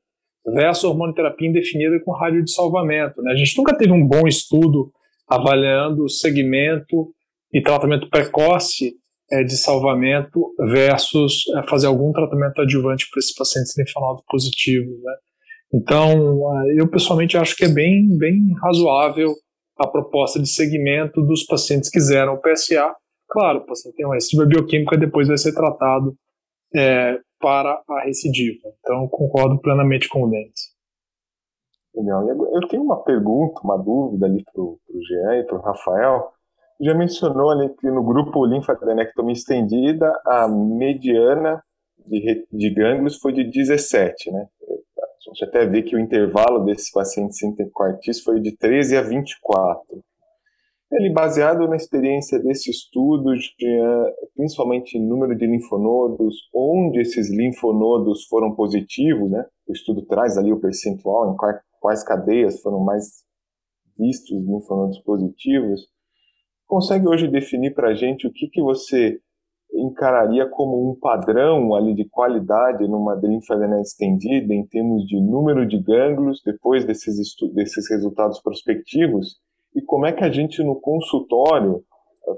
versus 0.45 0.85
hormonoterapia 0.85 1.47
indefinida 1.47 1.99
com 2.03 2.11
rádio 2.11 2.43
de 2.43 2.51
salvamento. 2.51 3.21
Né? 3.21 3.33
A 3.33 3.35
gente 3.35 3.55
nunca 3.57 3.77
teve 3.77 3.91
um 3.91 4.05
bom 4.05 4.27
estudo 4.27 4.91
avaliando 5.29 6.03
o 6.03 6.09
segmento 6.09 7.13
e 7.53 7.61
tratamento 7.61 8.09
precoce 8.09 8.93
é, 9.31 9.43
de 9.43 9.57
salvamento 9.57 10.53
versus 10.71 11.43
é, 11.55 11.67
fazer 11.67 11.87
algum 11.87 12.11
tratamento 12.11 12.61
adjuvante 12.61 13.07
para 13.09 13.19
esses 13.19 13.33
pacientes 13.33 13.77
linfonodo 13.77 14.23
positivos. 14.27 15.01
Né? 15.03 15.13
Então, 15.73 16.41
eu 16.75 16.87
pessoalmente 16.89 17.37
acho 17.37 17.55
que 17.55 17.65
é 17.65 17.69
bem, 17.69 18.17
bem 18.17 18.53
razoável 18.61 19.35
a 19.77 19.87
proposta 19.87 20.39
de 20.39 20.49
segmento 20.49 21.21
dos 21.21 21.45
pacientes 21.45 21.89
que 21.89 21.99
zeram 21.99 22.33
o 22.33 22.41
PSA. 22.41 22.93
Claro, 23.29 23.59
o 23.59 23.65
paciente 23.65 23.95
tem 23.95 24.05
uma 24.05 24.15
recidiva 24.15 24.45
bioquímica 24.45 24.97
depois 24.97 25.27
vai 25.27 25.37
ser 25.37 25.53
tratado 25.53 26.15
é, 26.75 27.19
para 27.39 27.81
a 27.87 28.03
recidiva. 28.03 28.67
Então, 28.79 29.07
concordo 29.07 29.59
plenamente 29.61 30.09
com 30.09 30.23
o 30.23 30.29
Denis. 30.29 30.68
Legal. 31.99 32.29
Eu 32.29 32.67
tenho 32.69 32.83
uma 32.83 33.03
pergunta, 33.03 33.59
uma 33.61 33.77
dúvida 33.77 34.25
ali 34.25 34.43
para 34.43 34.61
o 34.61 34.79
Jean 35.07 35.35
e 35.35 35.43
para 35.43 35.57
o 35.57 35.61
Rafael. 35.61 36.31
Já 36.79 36.93
mencionou 36.93 37.49
ali 37.49 37.69
que 37.75 37.91
no 37.91 38.01
grupo 38.01 38.45
linfadenectomia 38.45 39.33
estendida, 39.33 40.09
a 40.25 40.47
mediana 40.47 41.61
de, 42.05 42.47
de 42.49 42.69
gânglios 42.73 43.17
foi 43.17 43.33
de 43.33 43.43
17, 43.43 44.31
né? 44.31 44.47
A 44.69 45.29
gente 45.29 45.43
até 45.43 45.65
vê 45.65 45.83
que 45.83 45.95
o 45.95 45.99
intervalo 45.99 46.63
desses 46.63 46.89
pacientes 46.89 47.37
sem 47.37 47.53
quartis 47.69 48.21
foi 48.21 48.39
de 48.39 48.55
13 48.55 48.95
a 48.95 49.01
24. 49.01 50.01
Ele, 50.91 51.11
baseado 51.11 51.67
na 51.67 51.75
experiência 51.75 52.39
desse 52.39 52.71
estudo, 52.71 53.35
de, 53.35 53.45
principalmente 54.35 54.97
número 54.97 55.35
de 55.35 55.45
linfonodos, 55.45 56.49
onde 56.53 57.01
esses 57.01 57.29
linfonodos 57.29 58.25
foram 58.25 58.55
positivos, 58.55 59.29
né? 59.29 59.45
O 59.67 59.73
estudo 59.73 60.01
traz 60.03 60.37
ali 60.37 60.51
o 60.51 60.59
percentual 60.59 61.31
em 61.31 61.35
quais 61.79 62.03
cadeias 62.03 62.61
foram 62.61 62.79
mais 62.79 63.23
vistos 63.97 64.37
linfonodos 64.45 65.01
consegue 66.69 67.07
hoje 67.07 67.27
definir 67.27 67.73
para 67.73 67.89
a 67.89 67.93
gente 67.95 68.27
o 68.27 68.31
que, 68.31 68.47
que 68.47 68.61
você 68.61 69.19
encararia 69.73 70.47
como 70.47 70.89
um 70.89 70.95
padrão 70.99 71.75
ali 71.75 71.93
de 71.93 72.07
qualidade 72.07 72.87
numa 72.87 73.15
linfadenese 73.15 73.89
estendida 73.89 74.53
em 74.53 74.65
termos 74.65 75.05
de 75.05 75.19
número 75.19 75.67
de 75.67 75.79
gânglios 75.79 76.41
depois 76.45 76.85
desses, 76.85 77.17
desses 77.53 77.89
resultados 77.89 78.39
prospectivos? 78.41 79.37
E 79.75 79.81
como 79.81 80.05
é 80.05 80.13
que 80.13 80.23
a 80.23 80.31
gente 80.31 80.63
no 80.63 80.79
consultório, 80.79 81.83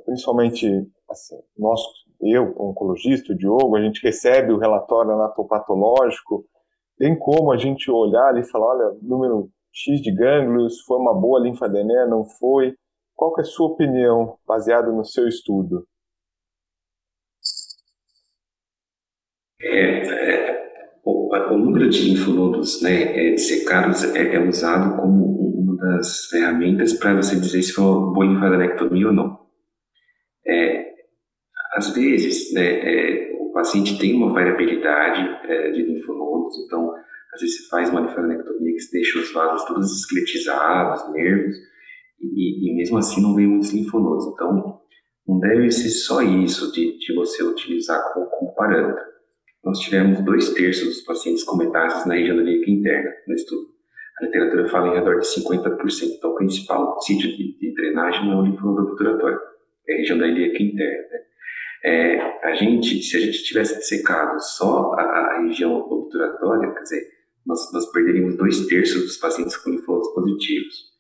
principalmente 0.06 0.68
assim, 1.10 1.36
nós, 1.58 1.82
eu, 2.22 2.54
oncologista, 2.58 3.34
o 3.34 3.38
Diogo, 3.38 3.76
a 3.76 3.82
gente 3.82 4.02
recebe 4.02 4.52
o 4.52 4.58
relatório 4.58 5.12
anatopatológico 5.12 6.46
tem 7.02 7.18
como 7.18 7.52
a 7.52 7.58
gente 7.58 7.90
olhar 7.90 8.38
e 8.38 8.44
falar, 8.44 8.76
olha, 8.76 8.98
número 9.02 9.50
X 9.74 10.00
de 10.04 10.12
gânglios, 10.12 10.82
foi 10.82 11.00
uma 11.00 11.20
boa 11.20 11.40
linfadenema, 11.40 12.06
não 12.06 12.24
foi? 12.24 12.76
Qual 13.16 13.34
é 13.40 13.42
a 13.42 13.44
sua 13.44 13.70
opinião, 13.70 14.38
baseada 14.48 14.92
no 14.92 15.04
seu 15.04 15.28
estudo? 15.28 15.88
É, 19.60 20.50
é, 20.50 21.00
o, 21.04 21.36
o, 21.36 21.58
número 21.58 21.90
de 21.90 22.08
linfonodos 22.08 22.84
né, 22.84 23.30
é, 23.30 23.34
dissecados 23.34 24.04
é, 24.04 24.36
é, 24.36 24.40
usado 24.48 25.02
como 25.02 25.26
uma 25.58 25.76
das 25.78 26.26
ferramentas 26.28 26.94
para 26.94 27.16
você 27.16 27.36
dizer 27.36 27.64
se 27.64 27.74
foi 27.74 27.84
uma 27.84 28.14
boa 28.14 28.26
linfadenectomia 28.28 29.08
ou 29.08 29.14
não. 29.14 29.40
É, 30.46 30.91
às 31.74 31.94
vezes, 31.94 32.54
né, 32.54 32.80
é, 32.80 33.38
o 33.40 33.52
paciente 33.52 33.98
tem 33.98 34.14
uma 34.16 34.34
variabilidade 34.34 35.22
é, 35.50 35.72
de 35.72 35.84
linfonodos, 35.84 36.58
então, 36.66 36.94
às 37.34 37.42
vezes, 37.42 37.64
se 37.64 37.70
faz 37.70 37.90
uma 37.90 38.02
linfadenectomia 38.02 38.74
que 38.74 38.92
deixa 38.92 39.20
os 39.20 39.32
vasos 39.32 39.66
todos 39.66 40.00
esqueletizados, 40.00 41.12
nervos, 41.14 41.56
e, 42.20 42.70
e, 42.70 42.76
mesmo 42.76 42.98
assim 42.98 43.22
não 43.22 43.36
vem 43.36 43.48
muitos 43.48 43.74
linfonodos. 43.74 44.28
Então, 44.28 44.80
não 45.28 45.40
deve 45.40 45.72
ser 45.72 45.90
só 45.90 46.22
isso 46.22 46.72
de, 46.72 46.98
de 46.98 47.16
você 47.16 47.44
utilizar 47.44 48.14
como, 48.14 48.28
como, 48.28 48.56
parâmetro. 48.56 49.04
Nós 49.64 49.80
tivemos 49.80 50.24
dois 50.24 50.54
terços 50.54 50.88
dos 50.88 51.02
pacientes 51.02 51.44
com 51.44 51.58
metástases 51.58 52.08
na 52.08 52.16
região 52.16 52.36
da 52.36 52.44
lírica 52.44 52.70
interna 52.70 53.12
no 53.28 53.34
estudo. 53.34 53.68
A 54.20 54.26
literatura 54.26 54.70
fala 54.70 54.90
em 54.90 54.96
redor 54.96 55.20
de 55.20 55.26
50%. 55.26 56.16
Então, 56.18 56.32
o 56.32 56.36
principal 56.36 57.00
sítio 57.02 57.30
de, 57.30 57.58
de 57.58 57.74
drenagem 57.74 58.26
não 58.26 58.34
é 58.34 58.42
o 58.42 58.46
linfonodo 58.46 58.90
obturatório, 58.90 59.40
é 59.88 59.94
a 59.94 59.98
região 59.98 60.18
da 60.18 60.28
ilíaca 60.28 60.62
interna. 60.62 61.08
Né? 61.10 61.20
É, 61.84 62.20
a 62.44 62.54
gente, 62.56 63.02
se 63.02 63.18
a 63.18 63.20
gente 63.20 63.44
tivesse 63.44 63.82
secado 63.82 64.40
só 64.40 64.94
a, 64.94 65.02
a 65.02 65.42
região 65.42 65.74
obturatória, 65.74 66.72
quer 66.74 66.82
dizer, 66.82 67.04
nós, 67.46 67.60
nós 67.74 67.92
perderíamos 67.92 68.38
dois 68.38 68.68
terços 68.68 69.02
dos 69.02 69.18
pacientes 69.18 69.58
com 69.58 69.72
linfonodos 69.72 70.14
positivos. 70.14 70.92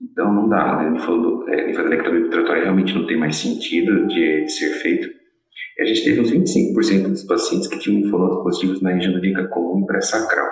Então 0.00 0.32
não 0.32 0.48
dá, 0.48 0.76
né? 0.76 0.90
Linfonodo, 0.90 1.48
é, 1.50 1.66
linfadenectomia 1.66 2.22
obturatória 2.22 2.62
realmente 2.62 2.94
não 2.94 3.06
tem 3.06 3.18
mais 3.18 3.36
sentido 3.36 4.06
de, 4.06 4.44
de 4.44 4.52
ser 4.52 4.70
feito. 4.80 5.08
E 5.78 5.82
a 5.82 5.84
gente 5.84 6.04
teve 6.04 6.20
uns 6.20 6.32
25% 6.32 7.08
dos 7.08 7.24
pacientes 7.24 7.68
que 7.68 7.78
tinham 7.78 8.00
linfonodos 8.00 8.42
positivos 8.42 8.82
na 8.82 8.92
região 8.92 9.14
lírica 9.14 9.48
comum 9.48 9.82
e 9.82 9.86
pré-sacral. 9.86 10.48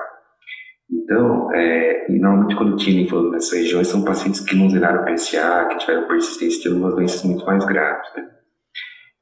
Então, 0.90 1.53
é, 1.55 2.07
normalmente 2.09 2.57
quando 2.57 2.77
tinha 2.77 3.01
linfonodo 3.01 3.31
nessas 3.31 3.59
regiões, 3.59 3.88
são 3.88 4.05
pacientes 4.05 4.40
que 4.40 4.57
não 4.57 4.69
zeraram 4.69 5.05
PSA, 5.05 5.69
que 5.71 5.79
tiveram 5.79 6.07
persistência 6.07 6.61
de 6.62 6.69
algumas 6.69 6.95
doenças 6.95 7.23
muito 7.23 7.45
mais 7.45 7.64
graves, 7.64 8.09
né? 8.16 8.39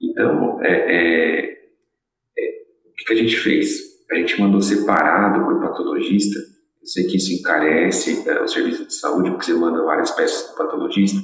Então, 0.01 0.63
é, 0.63 0.71
é, 0.71 1.51
é, 1.51 2.51
o 2.87 3.05
que 3.07 3.13
a 3.13 3.17
gente 3.17 3.37
fez? 3.37 3.81
A 4.11 4.15
gente 4.15 4.41
mandou 4.41 4.61
separado 4.61 5.45
para 5.45 5.55
o 5.55 5.61
patologista. 5.61 6.39
Eu 6.39 6.87
sei 6.87 7.05
que 7.07 7.17
isso 7.17 7.33
encarece 7.33 8.29
é, 8.29 8.41
o 8.41 8.49
serviço 8.49 8.87
de 8.87 8.95
saúde, 8.95 9.31
porque 9.31 9.47
você 9.47 9.55
manda 9.55 9.83
várias 9.85 10.11
peças 10.13 10.43
para 10.53 10.65
o 10.65 10.67
patologista, 10.67 11.21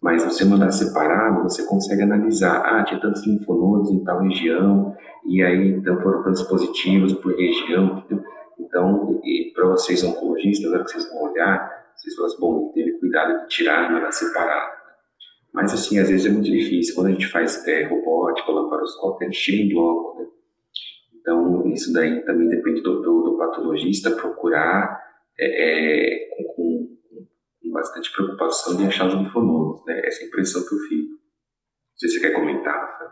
mas 0.00 0.24
você 0.24 0.44
mandar 0.44 0.70
separado, 0.70 1.42
você 1.42 1.66
consegue 1.66 2.02
analisar, 2.02 2.60
ah, 2.64 2.84
tinha 2.84 3.00
tantos 3.00 3.26
linfonodos 3.26 3.90
em 3.90 4.04
tal 4.04 4.22
região, 4.22 4.96
e 5.26 5.42
aí 5.42 5.70
então 5.70 6.00
foram 6.00 6.22
tantos 6.22 6.42
positivos 6.44 7.12
por 7.14 7.34
região. 7.36 8.04
Então, 8.58 9.20
para 9.54 9.68
vocês 9.68 10.04
oncologistas, 10.04 10.70
na 10.70 10.76
hora 10.76 10.84
que 10.84 10.92
vocês 10.92 11.08
vão 11.10 11.22
olhar, 11.24 11.68
vocês 11.96 12.14
falam 12.14 12.30
assim, 12.30 12.40
bom, 12.40 12.72
teve 12.72 12.92
cuidado 13.00 13.40
de 13.40 13.48
tirar, 13.48 13.90
mandar 13.90 14.12
separado. 14.12 14.77
Mas, 15.52 15.72
assim, 15.72 15.98
às 15.98 16.08
vezes 16.08 16.26
é 16.26 16.30
muito 16.30 16.50
difícil. 16.50 16.94
Quando 16.94 17.08
a 17.08 17.12
gente 17.12 17.26
faz 17.26 17.66
é, 17.66 17.84
robótica, 17.84 18.52
laparoscópio, 18.52 19.26
a 19.26 19.30
gente 19.30 19.42
tira 19.42 19.62
em 19.62 19.68
bloco, 19.68 20.20
né? 20.20 20.26
Então, 21.20 21.66
isso 21.68 21.92
daí 21.92 22.24
também 22.24 22.48
depende 22.48 22.80
do, 22.82 23.02
do, 23.02 23.22
do 23.22 23.38
patologista 23.38 24.10
procurar 24.10 24.98
é, 25.38 25.46
é, 25.46 26.28
com, 26.54 26.88
com, 27.62 27.70
bastante 27.72 28.12
preocupação 28.12 28.76
de 28.76 28.84
achar 28.84 29.08
os 29.08 29.14
linfonodos, 29.14 29.84
né? 29.86 30.00
Essa 30.04 30.22
é 30.22 30.24
a 30.24 30.28
impressão 30.28 30.66
que 30.66 30.74
eu 30.74 30.78
fico. 30.88 31.10
Não 31.10 31.98
sei 31.98 32.08
se 32.08 32.18
você 32.18 32.20
quer 32.20 32.34
comentar, 32.34 32.74
Rafael. 32.74 33.10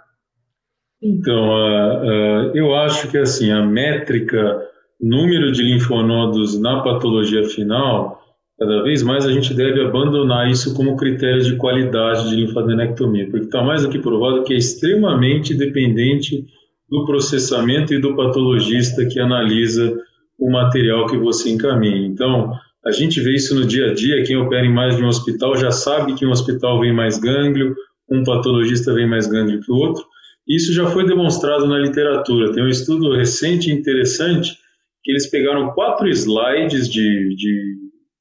Então, 1.03 1.49
uh, 1.49 2.51
uh, 2.51 2.57
eu 2.57 2.75
acho 2.75 3.11
que, 3.11 3.19
assim, 3.19 3.51
a 3.51 3.65
métrica 3.65 4.67
número 5.01 5.53
de 5.53 5.63
linfonodos 5.63 6.59
na 6.61 6.83
patologia 6.83 7.45
final 7.45 8.23
Cada 8.59 8.83
vez 8.83 9.03
mais 9.03 9.27
a 9.27 9.33
gente 9.33 9.53
deve 9.53 9.83
abandonar 9.83 10.51
isso 10.51 10.75
como 10.75 10.97
critério 10.97 11.43
de 11.43 11.57
qualidade 11.57 12.31
de 12.31 12.37
linfadenectomia, 12.37 13.29
porque 13.31 13.47
está 13.47 13.63
mais 13.63 13.83
do 13.83 13.91
que 13.91 13.99
provado 13.99 14.45
que 14.45 14.55
é 14.55 14.57
extremamente 14.57 15.55
dependente 15.55 16.47
do 16.89 17.05
processamento 17.05 17.93
e 17.93 18.01
do 18.01 18.17
patologista 18.17 19.05
que 19.05 19.21
analisa 19.21 19.95
o 20.39 20.51
material 20.51 21.07
que 21.07 21.19
você 21.19 21.51
encaminha. 21.51 22.07
Então, 22.07 22.53
a 22.85 22.93
gente 22.93 23.21
vê 23.21 23.35
isso 23.35 23.55
no 23.55 23.67
dia 23.67 23.91
a 23.91 23.95
dia, 23.95 24.23
quem 24.25 24.37
opera 24.37 24.65
em 24.65 24.73
mais 24.73 24.97
de 24.97 25.03
um 25.03 25.09
hospital 25.09 25.57
já 25.57 25.71
sabe 25.71 26.15
que 26.15 26.25
um 26.25 26.31
hospital 26.31 26.81
vem 26.81 26.95
mais 26.95 27.19
gânglio, 27.19 27.75
um 28.09 28.23
patologista 28.23 28.95
vem 28.95 29.09
mais 29.09 29.27
gânglio 29.27 29.61
que 29.61 29.71
o 29.71 29.75
outro. 29.75 30.05
Isso 30.49 30.73
já 30.73 30.87
foi 30.87 31.05
demonstrado 31.05 31.67
na 31.67 31.79
literatura. 31.79 32.53
Tem 32.53 32.63
um 32.63 32.69
estudo 32.69 33.15
recente 33.17 33.71
interessante 33.71 34.57
que 35.03 35.11
eles 35.11 35.29
pegaram 35.29 35.73
quatro 35.73 36.09
slides 36.09 36.89
de, 36.89 37.35
de 37.35 37.76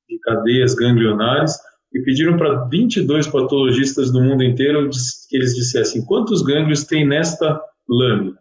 de 0.10 0.20
cadeias 0.20 0.76
ganglionares 0.76 1.54
e 1.94 2.02
pediram 2.02 2.38
para 2.38 2.66
22 2.66 3.28
patologistas 3.28 4.12
do 4.12 4.22
mundo 4.22 4.44
inteiro 4.44 4.90
que 5.30 5.38
eles 5.38 5.56
dissessem 5.56 6.06
quantos 6.06 6.42
gânglios 6.42 6.84
tem 6.84 7.08
nesta 7.08 7.60
lâmina. 7.88 8.38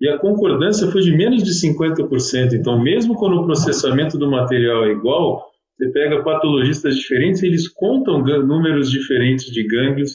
e 0.00 0.08
a 0.08 0.18
concordância 0.18 0.90
foi 0.90 1.02
de 1.02 1.12
menos 1.12 1.42
de 1.42 1.52
50%. 1.52 2.52
Então, 2.52 2.82
mesmo 2.82 3.14
quando 3.14 3.40
o 3.40 3.44
processamento 3.46 4.18
do 4.18 4.30
material 4.30 4.84
é 4.84 4.92
igual, 4.92 5.44
você 5.76 5.90
pega 5.90 6.22
patologistas 6.22 6.96
diferentes 6.96 7.42
e 7.42 7.46
eles 7.46 7.68
contam 7.68 8.22
números 8.22 8.90
diferentes 8.90 9.46
de 9.46 9.66
gânglios 9.66 10.12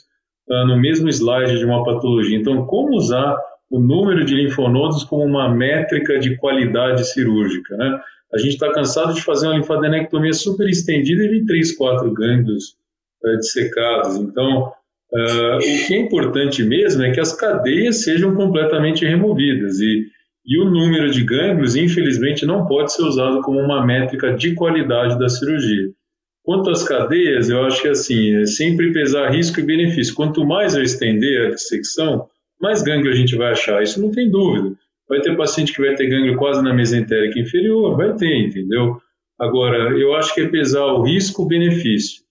uh, 0.50 0.66
no 0.68 0.80
mesmo 0.80 1.08
slide 1.10 1.60
de 1.60 1.66
uma 1.66 1.84
patologia. 1.84 2.38
Então, 2.38 2.66
como 2.66 2.96
usar 2.96 3.38
o 3.70 3.80
número 3.80 4.26
de 4.26 4.36
linfonodos 4.36 5.04
como 5.04 5.24
uma 5.24 5.50
métrica 5.50 6.20
de 6.20 6.36
qualidade 6.38 7.06
cirúrgica? 7.06 7.76
Né? 7.78 8.00
A 8.34 8.38
gente 8.38 8.54
está 8.54 8.72
cansado 8.72 9.14
de 9.14 9.22
fazer 9.22 9.48
uma 9.48 9.58
linfadenectomia 9.58 10.34
super 10.34 10.68
estendida 10.70 11.24
e 11.24 11.40
de 11.40 11.46
3, 11.46 11.76
4 11.76 12.14
gânglios 12.14 12.76
uh, 13.24 13.38
dissecados. 13.38 14.18
Então, 14.18 14.72
Uh, 15.14 15.58
o 15.58 15.88
que 15.88 15.94
é 15.94 16.00
importante 16.00 16.64
mesmo 16.64 17.04
é 17.04 17.12
que 17.12 17.20
as 17.20 17.34
cadeias 17.34 18.02
sejam 18.02 18.34
completamente 18.34 19.06
removidas 19.06 19.82
e, 19.82 20.08
e 20.46 20.58
o 20.58 20.70
número 20.70 21.12
de 21.12 21.22
gânglios, 21.22 21.76
infelizmente, 21.76 22.46
não 22.46 22.66
pode 22.66 22.94
ser 22.94 23.04
usado 23.04 23.42
como 23.42 23.60
uma 23.60 23.86
métrica 23.86 24.34
de 24.34 24.56
qualidade 24.56 25.20
da 25.20 25.28
cirurgia. 25.28 25.90
Quanto 26.44 26.70
às 26.70 26.84
cadeias, 26.84 27.50
eu 27.50 27.62
acho 27.66 27.82
que 27.82 27.90
assim, 27.90 28.38
é 28.38 28.46
sempre 28.46 28.94
pesar 28.94 29.30
risco 29.32 29.60
e 29.60 29.64
benefício. 29.64 30.16
Quanto 30.16 30.46
mais 30.46 30.76
eu 30.76 30.82
estender 30.82 31.48
a 31.48 31.50
dissecção, 31.52 32.28
mais 32.60 32.82
gânglio 32.82 33.12
a 33.12 33.16
gente 33.16 33.36
vai 33.36 33.52
achar, 33.52 33.84
isso 33.84 34.02
não 34.02 34.12
tem 34.12 34.30
dúvida. 34.30 34.76
Vai 35.12 35.22
ter 35.22 35.36
paciente 35.36 35.74
que 35.74 35.82
vai 35.82 35.94
ter 35.94 36.08
gânglio 36.08 36.38
quase 36.38 36.64
na 36.64 36.74
mesentérica 36.74 37.40
inferior, 37.40 37.98
vai 37.98 38.16
ter, 38.16 38.48
entendeu? 38.48 38.98
Agora, 39.38 39.92
eu 40.00 40.16
acho 40.16 40.34
que 40.34 40.42
é 40.42 40.48
pesar 40.48 40.86
o 40.86 41.04
risco-benefício 41.04 42.22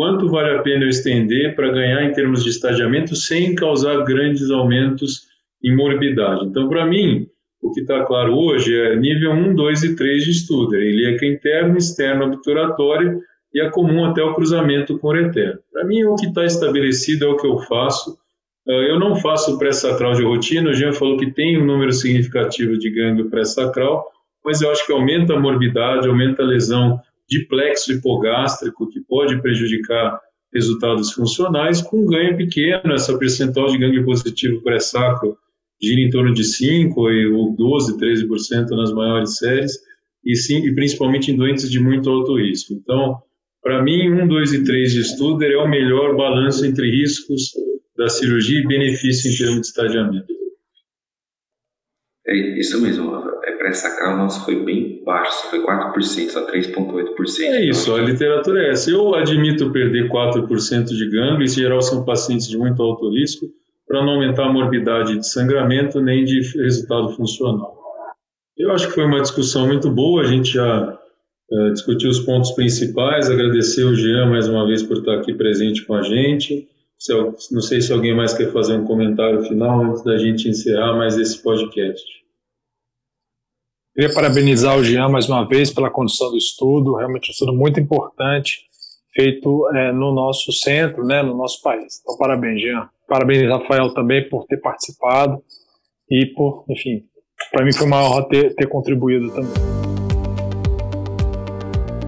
quanto 0.00 0.28
vale 0.28 0.56
a 0.56 0.62
pena 0.62 0.84
eu 0.84 0.88
estender 0.88 1.54
para 1.54 1.70
ganhar 1.70 2.02
em 2.02 2.12
termos 2.12 2.42
de 2.42 2.50
estadiamento 2.50 3.14
sem 3.14 3.54
causar 3.54 4.04
grandes 4.04 4.50
aumentos 4.50 5.26
em 5.62 5.76
morbidade. 5.76 6.46
Então, 6.46 6.68
para 6.68 6.86
mim, 6.86 7.26
o 7.62 7.70
que 7.70 7.80
está 7.80 8.04
claro 8.04 8.34
hoje 8.34 8.74
é 8.74 8.96
nível 8.96 9.32
1, 9.32 9.54
2 9.54 9.82
e 9.84 9.96
3 9.96 10.24
de 10.24 10.30
estudo, 10.30 10.76
ilíaca 10.76 11.26
interno, 11.26 11.76
externo, 11.76 12.26
obturatório 12.26 13.20
e 13.52 13.60
é 13.60 13.68
comum 13.68 14.04
até 14.04 14.22
o 14.22 14.34
cruzamento 14.34 14.98
com 14.98 15.08
o 15.08 15.10
ureter. 15.10 15.58
Para 15.72 15.84
mim, 15.84 16.04
o 16.04 16.14
que 16.14 16.26
está 16.26 16.44
estabelecido 16.44 17.26
é 17.26 17.28
o 17.28 17.36
que 17.36 17.46
eu 17.46 17.58
faço. 17.58 18.16
Ah, 18.70 18.84
eu 18.88 19.00
não 19.00 19.16
faço 19.16 19.58
pré-sacral 19.58 20.12
de 20.12 20.22
rotina, 20.22 20.70
o 20.70 20.72
Jean 20.72 20.92
falou 20.92 21.16
que 21.16 21.32
tem 21.32 21.60
um 21.60 21.66
número 21.66 21.92
significativo 21.92 22.78
de 22.78 22.88
gânglio 22.88 23.28
pré-sacral, 23.28 24.06
mas 24.44 24.62
eu 24.62 24.70
acho 24.70 24.86
que 24.86 24.92
aumenta 24.92 25.34
a 25.34 25.40
morbidade, 25.40 26.06
aumenta 26.06 26.42
a 26.42 26.46
lesão 26.46 27.00
de 27.28 27.46
plexo 27.46 27.92
hipogástrico, 27.92 28.88
que 28.88 29.00
pode 29.00 29.42
prejudicar 29.42 30.20
resultados 30.54 31.12
funcionais, 31.12 31.82
com 31.82 32.02
um 32.02 32.06
ganho 32.06 32.36
pequeno, 32.36 32.94
essa 32.94 33.18
percentual 33.18 33.66
de 33.66 33.78
ganho 33.78 34.04
positivo 34.04 34.62
pré-sacro 34.62 35.36
gira 35.82 36.00
em 36.00 36.10
torno 36.10 36.32
de 36.32 36.44
5 36.44 37.00
ou 37.00 37.56
12, 37.56 37.98
13% 37.98 38.70
nas 38.70 38.92
maiores 38.92 39.36
séries, 39.36 39.80
e, 40.24 40.36
sim, 40.36 40.64
e 40.64 40.72
principalmente 40.74 41.32
em 41.32 41.36
doentes 41.36 41.68
de 41.68 41.80
muito 41.80 42.08
alto 42.08 42.38
risco. 42.38 42.74
Então, 42.74 43.16
para 43.62 43.82
mim, 43.82 44.10
1, 44.10 44.28
2 44.28 44.52
e 44.52 44.64
3 44.64 44.92
de 44.92 45.00
estudo 45.00 45.42
é 45.42 45.56
o 45.56 45.68
melhor 45.68 46.14
balanço 46.14 46.64
entre 46.64 46.88
riscos 46.88 47.50
da 48.00 48.08
cirurgia 48.08 48.60
e 48.60 48.66
benefício 48.66 49.30
em 49.30 49.36
termos 49.36 49.60
de 49.60 49.66
estadiamento. 49.66 50.32
É 52.26 52.34
isso 52.58 52.80
mesmo, 52.80 53.14
é 53.44 53.52
pré-sacral 53.52 54.16
nosso 54.16 54.42
foi 54.46 54.64
bem 54.64 55.04
baixo, 55.04 55.50
foi 55.50 55.62
4%, 55.62 56.30
só 56.30 56.46
3,8%. 56.50 57.40
É 57.40 57.64
isso, 57.66 57.94
a 57.94 58.00
literatura 58.00 58.62
é 58.62 58.70
essa. 58.70 58.90
Eu 58.90 59.14
admito 59.14 59.70
perder 59.70 60.08
4% 60.08 60.84
de 60.84 61.10
gânglio, 61.10 61.44
em 61.44 61.48
geral 61.48 61.82
são 61.82 62.02
pacientes 62.02 62.48
de 62.48 62.56
muito 62.56 62.82
alto 62.82 63.10
risco, 63.10 63.46
para 63.86 64.02
não 64.02 64.14
aumentar 64.14 64.46
a 64.46 64.52
morbidade 64.52 65.18
de 65.18 65.26
sangramento 65.26 66.00
nem 66.00 66.24
de 66.24 66.40
resultado 66.56 67.10
funcional. 67.10 67.76
Eu 68.56 68.72
acho 68.72 68.88
que 68.88 68.94
foi 68.94 69.04
uma 69.04 69.20
discussão 69.20 69.66
muito 69.66 69.90
boa, 69.90 70.22
a 70.22 70.26
gente 70.26 70.54
já 70.54 70.98
uh, 71.50 71.72
discutiu 71.72 72.08
os 72.08 72.20
pontos 72.20 72.52
principais, 72.52 73.28
agradecer 73.28 73.84
o 73.84 73.94
Jean 73.94 74.30
mais 74.30 74.48
uma 74.48 74.66
vez 74.66 74.82
por 74.82 74.98
estar 74.98 75.16
aqui 75.16 75.34
presente 75.34 75.84
com 75.84 75.94
a 75.94 76.02
gente. 76.02 76.66
Se, 77.00 77.14
não 77.50 77.62
sei 77.62 77.80
se 77.80 77.94
alguém 77.94 78.14
mais 78.14 78.34
quer 78.34 78.52
fazer 78.52 78.76
um 78.76 78.84
comentário 78.84 79.42
final 79.44 79.84
antes 79.84 80.04
da 80.04 80.18
gente 80.18 80.50
encerrar 80.50 80.94
mais 80.98 81.16
esse 81.16 81.42
podcast. 81.42 82.04
Queria 83.94 84.12
parabenizar 84.12 84.76
o 84.76 84.84
Jean 84.84 85.08
mais 85.08 85.26
uma 85.26 85.48
vez 85.48 85.72
pela 85.72 85.90
condução 85.90 86.30
do 86.30 86.36
estudo, 86.36 86.96
realmente 86.96 87.30
um 87.30 87.32
estudo 87.32 87.54
muito 87.54 87.80
importante, 87.80 88.66
feito 89.14 89.66
é, 89.74 89.92
no 89.92 90.12
nosso 90.12 90.52
centro, 90.52 91.02
né, 91.06 91.22
no 91.22 91.34
nosso 91.34 91.62
país. 91.62 92.00
Então, 92.02 92.18
parabéns, 92.18 92.60
Jean. 92.60 92.86
Parabéns, 93.08 93.48
Rafael, 93.48 93.94
também 93.94 94.28
por 94.28 94.44
ter 94.44 94.58
participado 94.58 95.42
e 96.10 96.26
por, 96.26 96.66
enfim, 96.68 97.06
para 97.50 97.64
mim 97.64 97.72
foi 97.72 97.86
uma 97.86 98.04
honra 98.04 98.28
ter, 98.28 98.54
ter 98.54 98.66
contribuído 98.66 99.30
também. 99.30 99.54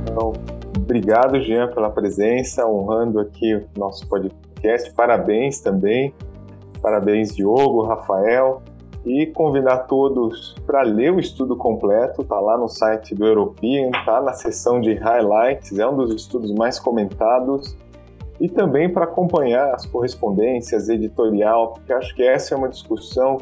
Então, 0.03 0.35
obrigado, 0.77 1.41
Jean, 1.41 1.69
pela 1.69 1.89
presença, 1.89 2.67
honrando 2.67 3.21
aqui 3.21 3.55
o 3.55 3.67
nosso 3.79 4.07
podcast. 4.07 4.52
Parabéns 4.95 5.61
também. 5.61 6.15
Parabéns, 6.81 7.35
Diogo, 7.35 7.83
Rafael. 7.83 8.63
E 9.05 9.27
convidar 9.27 9.79
todos 9.79 10.55
para 10.65 10.83
ler 10.83 11.13
o 11.13 11.19
estudo 11.19 11.57
completo, 11.57 12.23
tá 12.23 12.39
lá 12.39 12.57
no 12.57 12.69
site 12.69 13.17
do 13.17 13.27
European, 13.27 13.91
tá 14.05 14.21
na 14.21 14.33
seção 14.33 14.81
de 14.81 14.95
highlights, 14.95 15.77
é 15.77 15.87
um 15.89 15.97
dos 15.97 16.15
estudos 16.15 16.53
mais 16.53 16.79
comentados, 16.79 17.77
e 18.41 18.49
também 18.49 18.89
para 18.89 19.05
acompanhar 19.05 19.75
as 19.75 19.87
correspondências 19.87 20.89
editorial, 20.89 21.73
porque 21.73 21.93
acho 21.93 22.15
que 22.15 22.23
essa 22.23 22.55
é 22.55 22.57
uma 22.57 22.69
discussão 22.69 23.39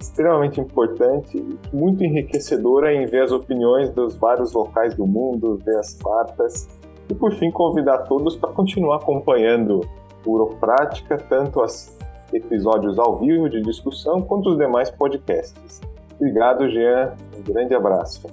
extremamente 0.00 0.60
importante, 0.60 1.44
muito 1.72 2.02
enriquecedora 2.02 2.92
em 2.92 3.06
ver 3.06 3.22
as 3.22 3.30
opiniões 3.30 3.88
dos 3.90 4.16
vários 4.16 4.52
locais 4.52 4.94
do 4.96 5.06
mundo, 5.06 5.60
ver 5.64 5.76
as 5.76 5.94
cartas, 5.94 6.68
e 7.08 7.14
por 7.14 7.32
fim 7.34 7.52
convidar 7.52 7.98
todos 7.98 8.34
para 8.34 8.50
continuar 8.50 8.96
acompanhando 8.96 9.80
o 10.24 10.32
Uroprática, 10.32 11.16
tanto 11.16 11.62
as 11.62 11.96
episódios 12.32 12.98
ao 12.98 13.18
vivo 13.18 13.48
de 13.48 13.60
discussão, 13.60 14.22
quanto 14.22 14.50
os 14.50 14.58
demais 14.58 14.90
podcasts. 14.90 15.80
Obrigado, 16.16 16.68
Jean. 16.68 17.12
Um 17.36 17.52
grande 17.52 17.74
abraço. 17.74 18.26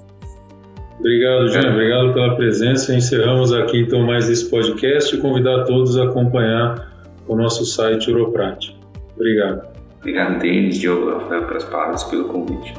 Obrigado, 1.00 1.48
Jean. 1.48 1.72
Obrigado 1.72 2.14
pela 2.14 2.36
presença. 2.36 2.94
Encerramos 2.94 3.54
aqui 3.54 3.82
então 3.82 4.02
mais 4.02 4.30
esse 4.30 4.50
podcast 4.50 5.16
e 5.16 5.20
convidar 5.20 5.64
todos 5.66 5.98
a 5.98 6.04
acompanhar 6.04 6.88
o 7.28 7.36
nosso 7.36 7.66
site 7.66 8.12
Uroprat. 8.12 8.76
Obrigado. 9.16 9.68
Obrigado, 10.00 10.40
Denis, 10.40 10.78
Diogo, 10.78 11.12
Rafael, 11.12 11.46
pelas 11.48 11.64
palavras, 11.66 12.04
pelo 12.06 12.26
convite. 12.26 12.74